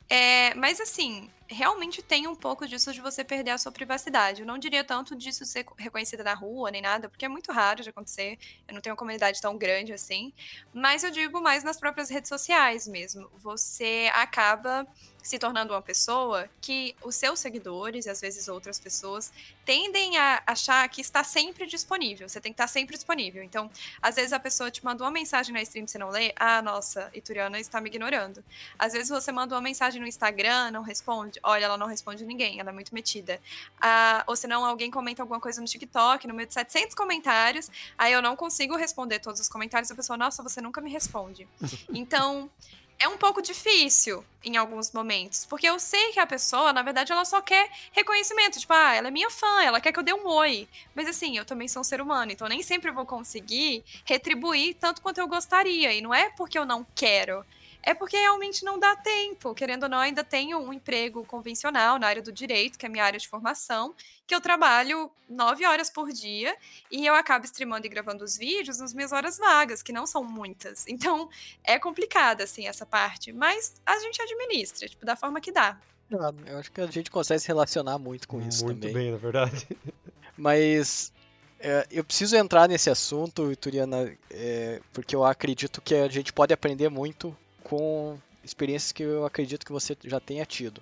[0.08, 4.40] É, mas assim, realmente tem um pouco disso de você perder a sua privacidade.
[4.42, 7.82] Eu não diria tanto disso ser reconhecida na rua nem nada, porque é muito raro
[7.82, 8.38] de acontecer.
[8.66, 10.32] Eu não tenho uma comunidade tão grande assim.
[10.72, 13.30] Mas eu digo mais nas próprias redes sociais mesmo.
[13.36, 14.86] Você acaba
[15.26, 19.32] se tornando uma pessoa que os seus seguidores e às vezes outras pessoas
[19.64, 22.28] tendem a achar que está sempre disponível.
[22.28, 23.42] Você tem que estar sempre disponível.
[23.42, 23.68] Então,
[24.00, 26.32] às vezes a pessoa te manda uma mensagem na stream você não lê.
[26.36, 28.44] Ah, nossa, Ituriana está me ignorando.
[28.78, 31.35] Às vezes você manda uma mensagem no Instagram, não responde.
[31.42, 33.40] Olha, ela não responde ninguém, ela é muito metida.
[33.80, 37.70] Ah, ou senão alguém comenta alguma coisa no TikTok, no meio de 700 comentários.
[37.96, 39.90] Aí eu não consigo responder todos os comentários.
[39.90, 41.48] A pessoa, nossa, você nunca me responde.
[41.92, 42.50] Então,
[42.98, 47.12] é um pouco difícil em alguns momentos, porque eu sei que a pessoa, na verdade,
[47.12, 50.14] ela só quer reconhecimento, tipo, ah, ela é minha fã, ela quer que eu dê
[50.14, 50.68] um oi.
[50.94, 54.76] Mas assim, eu também sou um ser humano, então nem sempre eu vou conseguir retribuir
[54.76, 57.44] tanto quanto eu gostaria, e não é porque eu não quero,
[57.86, 59.54] é porque realmente não dá tempo.
[59.54, 62.90] Querendo ou não, ainda tenho um emprego convencional na área do direito, que é a
[62.90, 63.94] minha área de formação,
[64.26, 66.56] que eu trabalho nove horas por dia
[66.90, 70.24] e eu acabo streamando e gravando os vídeos nas minhas horas vagas, que não são
[70.24, 70.84] muitas.
[70.96, 71.28] Então,
[71.62, 73.32] é complicada, assim, essa parte.
[73.32, 75.78] Mas a gente administra, tipo, da forma que dá.
[76.12, 78.94] Ah, Eu acho que a gente consegue se relacionar muito com isso Muito também.
[78.94, 79.68] bem, na verdade.
[80.36, 81.12] Mas
[81.60, 86.52] é, eu preciso entrar nesse assunto, Ituriana, é, porque eu acredito que a gente pode
[86.52, 90.80] aprender muito com experiências que eu acredito que você já tenha tido.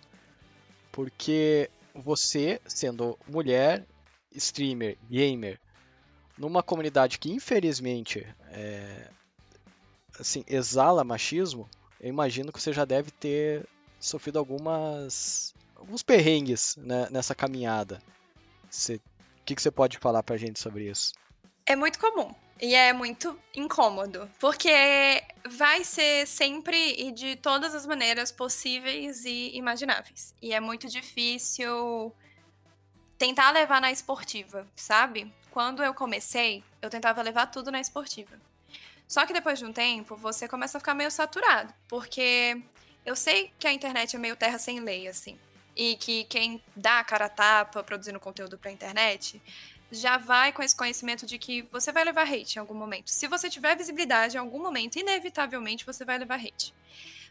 [0.93, 3.87] Porque você, sendo mulher,
[4.32, 5.59] streamer, gamer,
[6.37, 9.09] numa comunidade que infelizmente é,
[10.20, 11.68] assim, exala machismo,
[11.99, 13.66] eu imagino que você já deve ter
[13.99, 17.99] sofrido algumas alguns perrengues né, nessa caminhada.
[18.70, 19.01] Você
[19.45, 21.12] que, que você pode falar pra gente sobre isso?
[21.67, 22.35] É muito comum.
[22.61, 29.51] E é muito incômodo, porque vai ser sempre e de todas as maneiras possíveis e
[29.57, 30.35] imagináveis.
[30.41, 32.15] E é muito difícil
[33.19, 35.33] tentar levar na esportiva, sabe?
[35.51, 38.39] Quando eu comecei, eu tentava levar tudo na esportiva.
[39.09, 42.62] Só que depois de um tempo, você começa a ficar meio saturado, porque
[43.05, 45.39] eu sei que a internet é meio terra sem lei, assim.
[45.77, 49.43] E que quem dá a cara a tapa produzindo conteúdo pra internet
[49.91, 53.11] já vai com esse conhecimento de que você vai levar hate em algum momento.
[53.11, 56.74] Se você tiver visibilidade em algum momento, inevitavelmente você vai levar hate.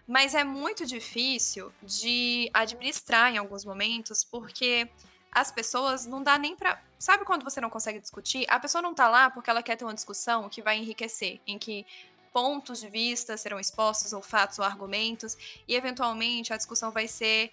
[0.07, 4.89] Mas é muito difícil de administrar em alguns momentos, porque
[5.31, 6.81] as pessoas não dá nem pra.
[6.99, 8.45] Sabe quando você não consegue discutir?
[8.49, 11.57] A pessoa não tá lá porque ela quer ter uma discussão que vai enriquecer, em
[11.57, 11.85] que
[12.31, 15.37] pontos de vista serão expostos, ou fatos ou argumentos,
[15.67, 17.51] e eventualmente a discussão vai ser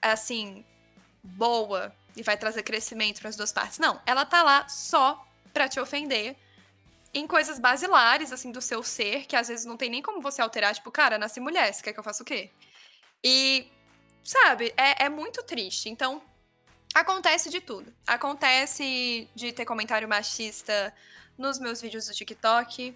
[0.00, 0.64] assim
[1.22, 3.78] boa e vai trazer crescimento para as duas partes.
[3.78, 6.36] Não, ela tá lá só para te ofender
[7.12, 10.42] em coisas basilares assim do seu ser, que às vezes não tem nem como você
[10.42, 12.50] alterar, tipo, cara, nasci mulher, você quer que eu faça o quê?
[13.22, 13.68] E
[14.22, 15.88] sabe, é, é muito triste.
[15.88, 16.20] Então,
[16.94, 17.92] Acontece de tudo.
[18.06, 20.94] Acontece de ter comentário machista
[21.36, 22.94] nos meus vídeos do TikTok,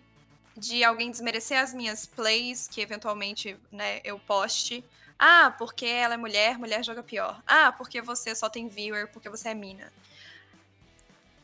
[0.56, 4.84] de alguém desmerecer as minhas plays, que eventualmente, né, eu poste.
[5.18, 7.42] Ah, porque ela é mulher, mulher joga pior.
[7.46, 9.92] Ah, porque você só tem viewer, porque você é mina.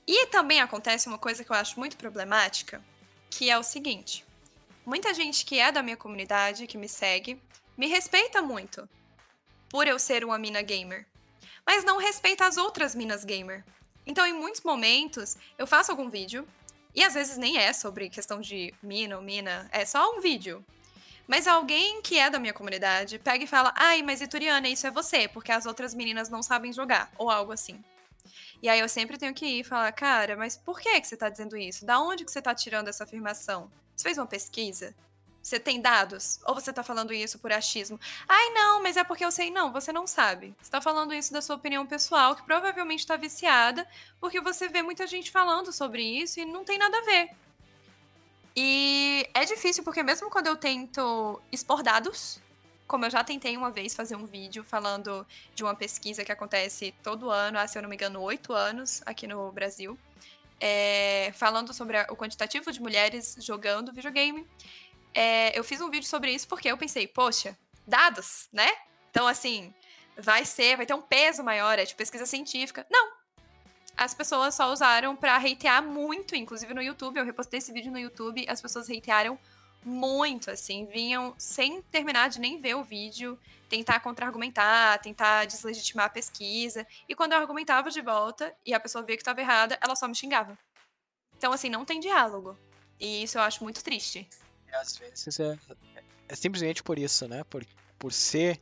[0.07, 2.83] E também acontece uma coisa que eu acho muito problemática,
[3.31, 4.25] que é o seguinte:
[4.87, 7.41] muita gente que é da minha comunidade, que me segue,
[7.77, 8.89] me respeita muito
[9.69, 11.07] por eu ser uma mina gamer
[11.67, 13.65] mas não respeita as outras minas gamer.
[14.07, 16.47] Então, em muitos momentos, eu faço algum vídeo,
[16.95, 20.65] e às vezes nem é sobre questão de mina ou mina, é só um vídeo.
[21.27, 24.91] Mas alguém que é da minha comunidade pega e fala: ai, mas Ituriana, isso é
[24.91, 27.83] você, porque as outras meninas não sabem jogar, ou algo assim.
[28.63, 31.17] E aí eu sempre tenho que ir e falar: cara, mas por que, que você
[31.17, 31.85] tá dizendo isso?
[31.85, 33.71] Da onde que você tá tirando essa afirmação?
[33.95, 34.95] Você fez uma pesquisa?
[35.43, 36.41] Você tem dados?
[36.47, 38.01] Ou você tá falando isso por achismo?
[38.27, 39.51] Ai, não, mas é porque eu sei.
[39.51, 40.55] Não, você não sabe.
[40.61, 43.87] Você tá falando isso da sua opinião pessoal, que provavelmente tá viciada,
[44.19, 47.31] porque você vê muita gente falando sobre isso e não tem nada a ver.
[48.57, 52.41] E é difícil, porque mesmo quando eu tento expor dados,
[52.87, 56.95] como eu já tentei uma vez fazer um vídeo falando de uma pesquisa que acontece
[57.03, 59.99] todo ano, há, se eu não me engano, oito anos aqui no Brasil,
[60.61, 64.47] é, falando sobre o quantitativo de mulheres jogando videogame
[65.15, 68.69] é, eu fiz um vídeo sobre isso porque eu pensei, poxa, dados, né?
[69.11, 69.73] Então, assim,
[70.19, 72.85] vai ser, vai ter um peso maior, é de pesquisa científica.
[72.91, 73.13] Não.
[73.97, 77.19] As pessoas só usaram para hatear muito, inclusive no YouTube.
[77.19, 79.39] Eu repostei esse vídeo no YouTube, as pessoas hatearam
[79.85, 83.39] muito, assim, vinham sem terminar de nem ver o vídeo,
[83.69, 86.87] tentar contra-argumentar, tentar deslegitimar a pesquisa.
[87.09, 90.09] E quando eu argumentava de volta e a pessoa via que estava errada, ela só
[90.09, 90.59] me xingava.
[91.37, 92.59] Então, assim, não tem diálogo.
[92.99, 94.27] E isso eu acho muito triste
[94.75, 95.59] às vezes é,
[96.29, 97.45] é simplesmente por isso, né?
[97.45, 97.65] Por,
[97.99, 98.61] por ser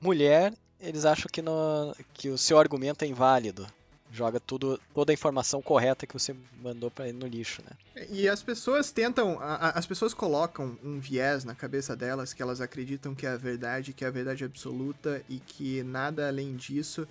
[0.00, 3.66] mulher, eles acham que, no, que o seu argumento é inválido.
[4.12, 8.06] Joga tudo, toda a informação correta que você mandou para ele no lixo, né?
[8.10, 12.60] E as pessoas tentam, a, as pessoas colocam um viés na cabeça delas que elas
[12.60, 17.06] acreditam que é a verdade, que é a verdade absoluta e que nada além disso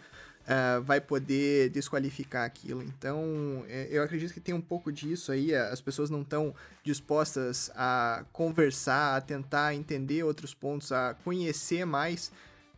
[0.45, 2.81] uh, vai poder desqualificar aquilo.
[2.81, 5.53] Então, é, eu acredito que tem um pouco disso aí.
[5.53, 12.31] As pessoas não estão dispostas a conversar, a tentar entender outros pontos, a conhecer mais.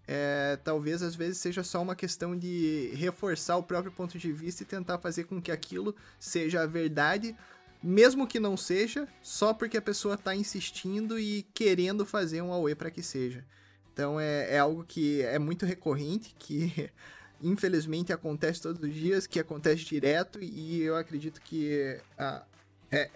[0.07, 4.63] É, talvez às vezes seja só uma questão de reforçar o próprio ponto de vista
[4.63, 7.35] e tentar fazer com que aquilo seja a verdade,
[7.83, 12.73] mesmo que não seja, só porque a pessoa está insistindo e querendo fazer um AUE
[12.73, 13.43] para que seja.
[13.91, 16.89] Então é, é algo que é muito recorrente, que
[17.43, 22.45] infelizmente acontece todos os dias, que acontece direto, e eu acredito que uh,
[22.89, 23.09] é,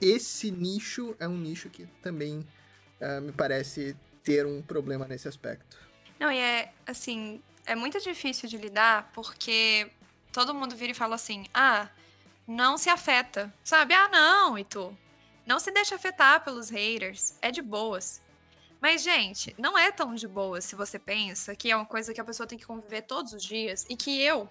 [0.00, 2.44] esse nicho é um nicho que também
[3.00, 5.83] uh, me parece ter um problema nesse aspecto.
[6.24, 9.90] Não, e é assim, é muito difícil de lidar porque
[10.32, 11.90] todo mundo vira e fala assim: ah,
[12.48, 13.92] não se afeta, sabe?
[13.92, 14.96] Ah, não, e tu?
[15.44, 18.22] Não se deixa afetar pelos haters, é de boas.
[18.80, 22.20] Mas, gente, não é tão de boa se você pensa que é uma coisa que
[22.22, 24.48] a pessoa tem que conviver todos os dias e que eu,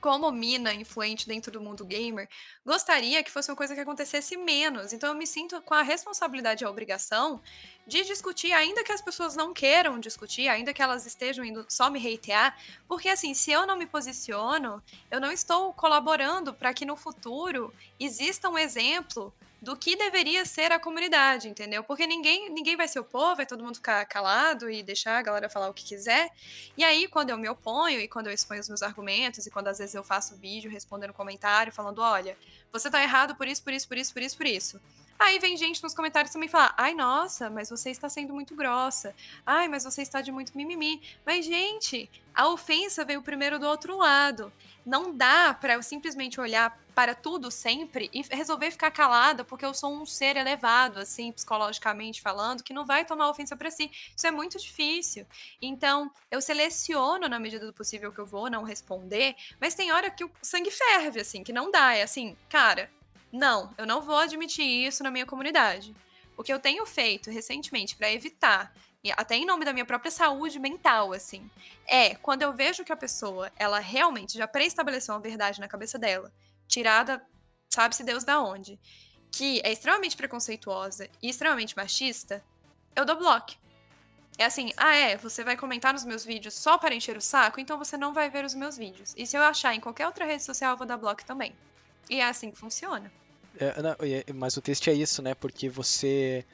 [0.00, 2.28] como mina influente dentro do mundo gamer,
[2.64, 4.92] gostaria que fosse uma coisa que acontecesse menos.
[4.92, 7.40] Então eu me sinto com a responsabilidade e a obrigação
[7.86, 11.90] de discutir, ainda que as pessoas não queiram discutir, ainda que elas estejam indo só
[11.90, 16.84] me hatear, porque assim, se eu não me posiciono, eu não estou colaborando para que
[16.84, 21.84] no futuro exista um exemplo do que deveria ser a comunidade, entendeu?
[21.84, 25.50] Porque ninguém, ninguém vai se opor, vai todo mundo ficar calado e deixar a galera
[25.50, 26.30] falar o que quiser.
[26.76, 29.68] E aí, quando eu me oponho e quando eu exponho os meus argumentos e quando
[29.68, 32.36] às vezes eu faço vídeo respondendo comentário, falando, olha,
[32.72, 34.80] você tá errado por isso, por isso, por isso, por isso, por isso.
[35.20, 39.14] Aí vem gente nos comentários também falar: ai, nossa, mas você está sendo muito grossa.
[39.44, 41.02] Ai, mas você está de muito mimimi.
[41.26, 44.50] Mas, gente, a ofensa veio primeiro do outro lado.
[44.84, 49.74] Não dá para eu simplesmente olhar para tudo sempre e resolver ficar calada porque eu
[49.74, 53.90] sou um ser elevado, assim, psicologicamente falando, que não vai tomar ofensa para si.
[54.16, 55.26] Isso é muito difícil.
[55.60, 60.10] Então, eu seleciono na medida do possível que eu vou não responder, mas tem hora
[60.10, 61.94] que o sangue ferve, assim, que não dá.
[61.94, 62.90] É assim, cara,
[63.32, 65.94] não, eu não vou admitir isso na minha comunidade.
[66.36, 68.72] O que eu tenho feito recentemente para evitar,
[69.16, 71.48] até em nome da minha própria saúde mental, assim,
[71.86, 75.98] é quando eu vejo que a pessoa, ela realmente já pré-estabeleceu uma verdade na cabeça
[75.98, 76.32] dela,
[76.66, 77.24] tirada,
[77.68, 78.80] sabe-se Deus da onde,
[79.30, 82.44] que é extremamente preconceituosa e extremamente machista,
[82.96, 83.52] eu dou bloco.
[84.38, 87.60] É assim, ah é, você vai comentar nos meus vídeos só para encher o saco,
[87.60, 89.14] então você não vai ver os meus vídeos.
[89.16, 91.54] E se eu achar em qualquer outra rede social, eu vou dar bloco também.
[92.10, 93.10] E é assim que funciona.
[93.56, 93.96] É, não,
[94.34, 95.32] mas o texto é isso, né?
[95.32, 96.44] Porque você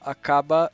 [0.00, 0.70] acaba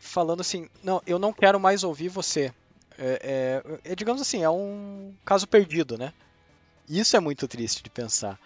[0.00, 2.52] falando assim, não, eu não quero mais ouvir você.
[2.98, 6.14] É, é, é, digamos assim, é um caso perdido, né?
[6.88, 8.38] Isso é muito triste de pensar.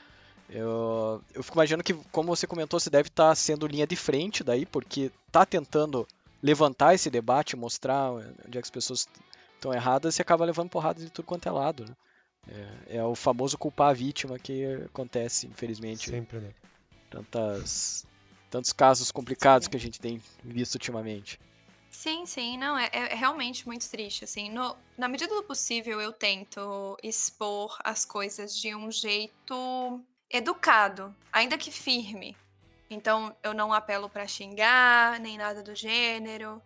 [0.51, 4.43] Eu, eu fico imaginando que, como você comentou, você deve estar sendo linha de frente
[4.43, 6.07] daí, porque está tentando
[6.43, 9.09] levantar esse debate, mostrar onde é que as pessoas
[9.55, 11.95] estão erradas e acaba levando porrada de tudo quanto é lado, né?
[12.49, 16.11] É, é, o famoso culpar a vítima que acontece, infelizmente.
[16.11, 16.51] Sempre, né?
[17.11, 18.07] Tantas,
[18.51, 19.71] tantos casos complicados sim.
[19.71, 21.41] que a gente tem visto ultimamente.
[21.91, 26.13] Sim, sim, não, é, é realmente muito triste, assim, no, na medida do possível eu
[26.13, 32.37] tento expor as coisas de um jeito educado, ainda que firme,
[32.91, 36.61] então eu não apelo para xingar, nem nada do gênero,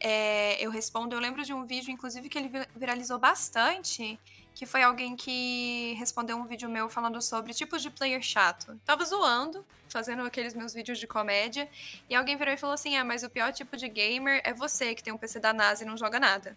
[0.00, 4.18] é, eu respondo, eu lembro de um vídeo, inclusive, que ele viralizou bastante,
[4.54, 8.80] que foi alguém que respondeu um vídeo meu falando sobre tipos de player chato.
[8.84, 11.68] Tava zoando, fazendo aqueles meus vídeos de comédia,
[12.08, 14.94] e alguém virou e falou assim: Ah, mas o pior tipo de gamer é você
[14.94, 16.56] que tem um PC da NASA e não joga nada.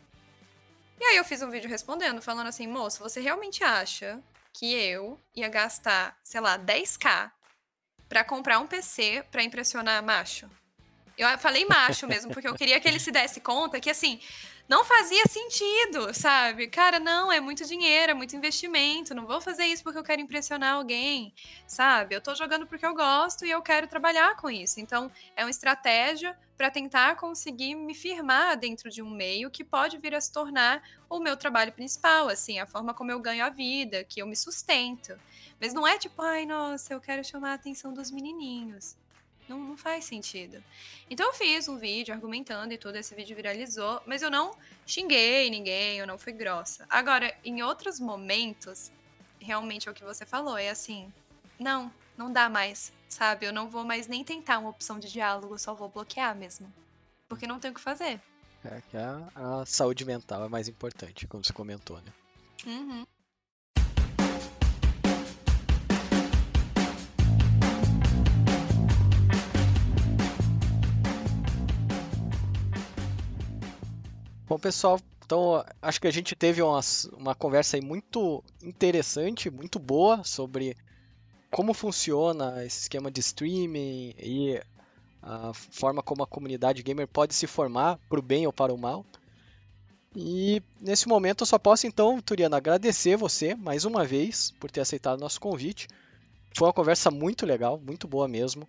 [1.00, 4.20] E aí eu fiz um vídeo respondendo, falando assim: moço, você realmente acha
[4.54, 7.32] que eu ia gastar, sei lá, 10k
[8.08, 10.50] para comprar um PC para impressionar macho?
[11.18, 14.20] Eu falei macho mesmo, porque eu queria que ele se desse conta que, assim,
[14.68, 16.68] não fazia sentido, sabe?
[16.68, 19.16] Cara, não, é muito dinheiro, é muito investimento.
[19.16, 21.34] Não vou fazer isso porque eu quero impressionar alguém,
[21.66, 22.16] sabe?
[22.16, 24.80] Eu tô jogando porque eu gosto e eu quero trabalhar com isso.
[24.80, 29.98] Então, é uma estratégia para tentar conseguir me firmar dentro de um meio que pode
[29.98, 33.50] vir a se tornar o meu trabalho principal, assim, a forma como eu ganho a
[33.50, 35.18] vida, que eu me sustento.
[35.62, 38.98] Mas não é tipo, ai, nossa, eu quero chamar a atenção dos menininhos.
[39.48, 40.62] Não, não faz sentido.
[41.10, 45.50] Então eu fiz um vídeo argumentando e tudo, esse vídeo viralizou, mas eu não xinguei
[45.50, 46.86] ninguém, eu não fui grossa.
[46.90, 48.92] Agora, em outros momentos,
[49.40, 51.12] realmente é o que você falou, é assim,
[51.60, 53.46] não, não dá mais, sabe?
[53.46, 56.72] Eu não vou mais nem tentar uma opção de diálogo, só vou bloquear mesmo.
[57.30, 58.22] Porque não tem o que fazer.
[58.66, 62.14] É que a, a saúde mental é mais importante, como você comentou, né?
[62.66, 63.06] Uhum.
[74.48, 76.80] Bom, pessoal, então acho que a gente teve uma,
[77.12, 80.78] uma conversa aí muito interessante, muito boa sobre
[81.52, 84.58] como funciona esse esquema de streaming e
[85.22, 88.78] a forma como a comunidade gamer pode se formar para o bem ou para o
[88.78, 89.06] mal.
[90.16, 94.80] E nesse momento eu só posso então, Turiana, agradecer você mais uma vez por ter
[94.80, 95.90] aceitado nosso convite.
[96.56, 98.66] Foi uma conversa muito legal, muito boa mesmo.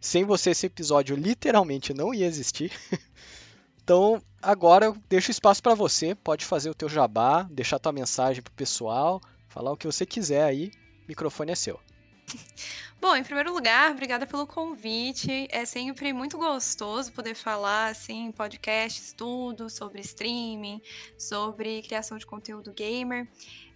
[0.00, 2.70] Sem você esse episódio literalmente não ia existir.
[3.86, 8.42] Então, agora eu deixo espaço para você, pode fazer o teu jabá, deixar tua mensagem
[8.42, 10.72] pro pessoal, falar o que você quiser aí,
[11.04, 11.78] o microfone é seu.
[13.00, 15.46] Bom, em primeiro lugar, obrigada pelo convite.
[15.52, 20.82] É sempre muito gostoso poder falar assim, podcasts, tudo sobre streaming,
[21.16, 23.28] sobre criação de conteúdo gamer.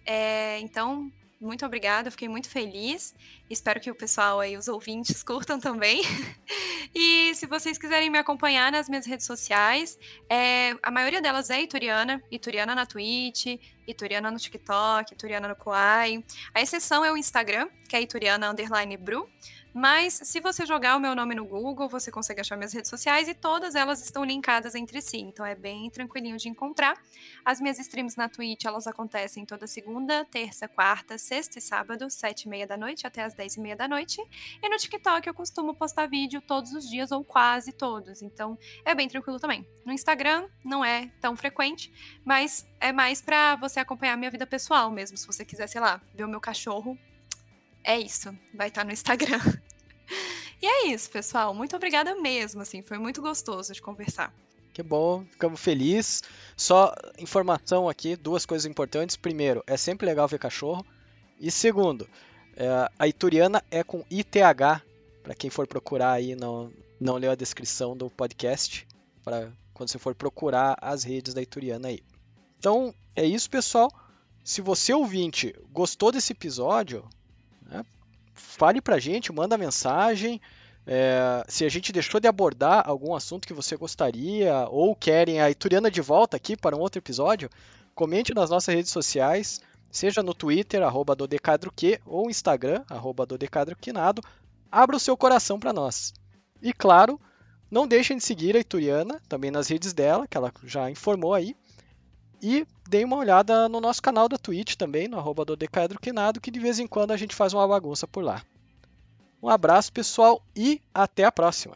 [0.05, 1.09] É, então,
[1.41, 3.15] muito obrigada, fiquei muito feliz.
[3.49, 6.01] Espero que o pessoal aí, os ouvintes, curtam também.
[6.93, 9.97] e se vocês quiserem me acompanhar nas minhas redes sociais,
[10.29, 13.47] é, a maioria delas é Ituriana, Ituriana na Twitch,
[13.87, 16.23] Ituriana no TikTok, Ituriana no Kuai.
[16.53, 19.27] A exceção é o Instagram, que é Ituriana Underline Bru.
[19.73, 23.27] Mas se você jogar o meu nome no Google, você consegue achar minhas redes sociais
[23.27, 26.97] e todas elas estão linkadas entre si, então é bem tranquilinho de encontrar.
[27.45, 32.43] As minhas streams na Twitch, elas acontecem toda segunda, terça, quarta, sexta e sábado, sete
[32.43, 34.21] e meia da noite até as dez e meia da noite.
[34.61, 38.93] E no TikTok eu costumo postar vídeo todos os dias ou quase todos, então é
[38.93, 39.65] bem tranquilo também.
[39.85, 41.91] No Instagram não é tão frequente,
[42.25, 46.01] mas é mais para você acompanhar minha vida pessoal mesmo, se você quiser, sei lá,
[46.13, 46.97] ver o meu cachorro
[47.83, 49.39] é isso, vai estar no Instagram.
[50.61, 51.53] e é isso, pessoal.
[51.53, 54.33] Muito obrigada mesmo, assim, foi muito gostoso de conversar.
[54.73, 56.23] Que bom, ficamos felizes.
[56.55, 59.17] Só informação aqui, duas coisas importantes.
[59.17, 60.85] Primeiro, é sempre legal ver cachorro.
[61.39, 62.07] E segundo,
[62.55, 64.81] é, a Ituriana é com ITH,
[65.23, 68.87] para quem for procurar aí, não, não leu a descrição do podcast,
[69.23, 71.99] para quando você for procurar as redes da Ituriana aí.
[72.57, 73.91] Então, é isso, pessoal.
[74.43, 77.07] Se você ouvinte gostou desse episódio,
[77.71, 77.83] né?
[78.33, 80.39] Fale pra gente, manda mensagem.
[80.85, 85.49] É, se a gente deixou de abordar algum assunto que você gostaria ou querem a
[85.49, 87.49] Ituriana de volta aqui para um outro episódio,
[87.95, 89.61] comente nas nossas redes sociais,
[89.91, 94.21] seja no Twitter, arroba dodecadroque, ou Instagram, arroba dodecadroquinado.
[94.71, 96.13] Abra o seu coração para nós.
[96.61, 97.19] E claro,
[97.69, 101.55] não deixem de seguir a Ituriana, também nas redes dela, que ela já informou aí.
[102.41, 106.49] E deem uma olhada no nosso canal da Twitch também, no arroba do Decaedroquinado, que
[106.49, 108.41] de vez em quando a gente faz uma bagunça por lá.
[109.43, 111.75] Um abraço, pessoal, e até a próxima!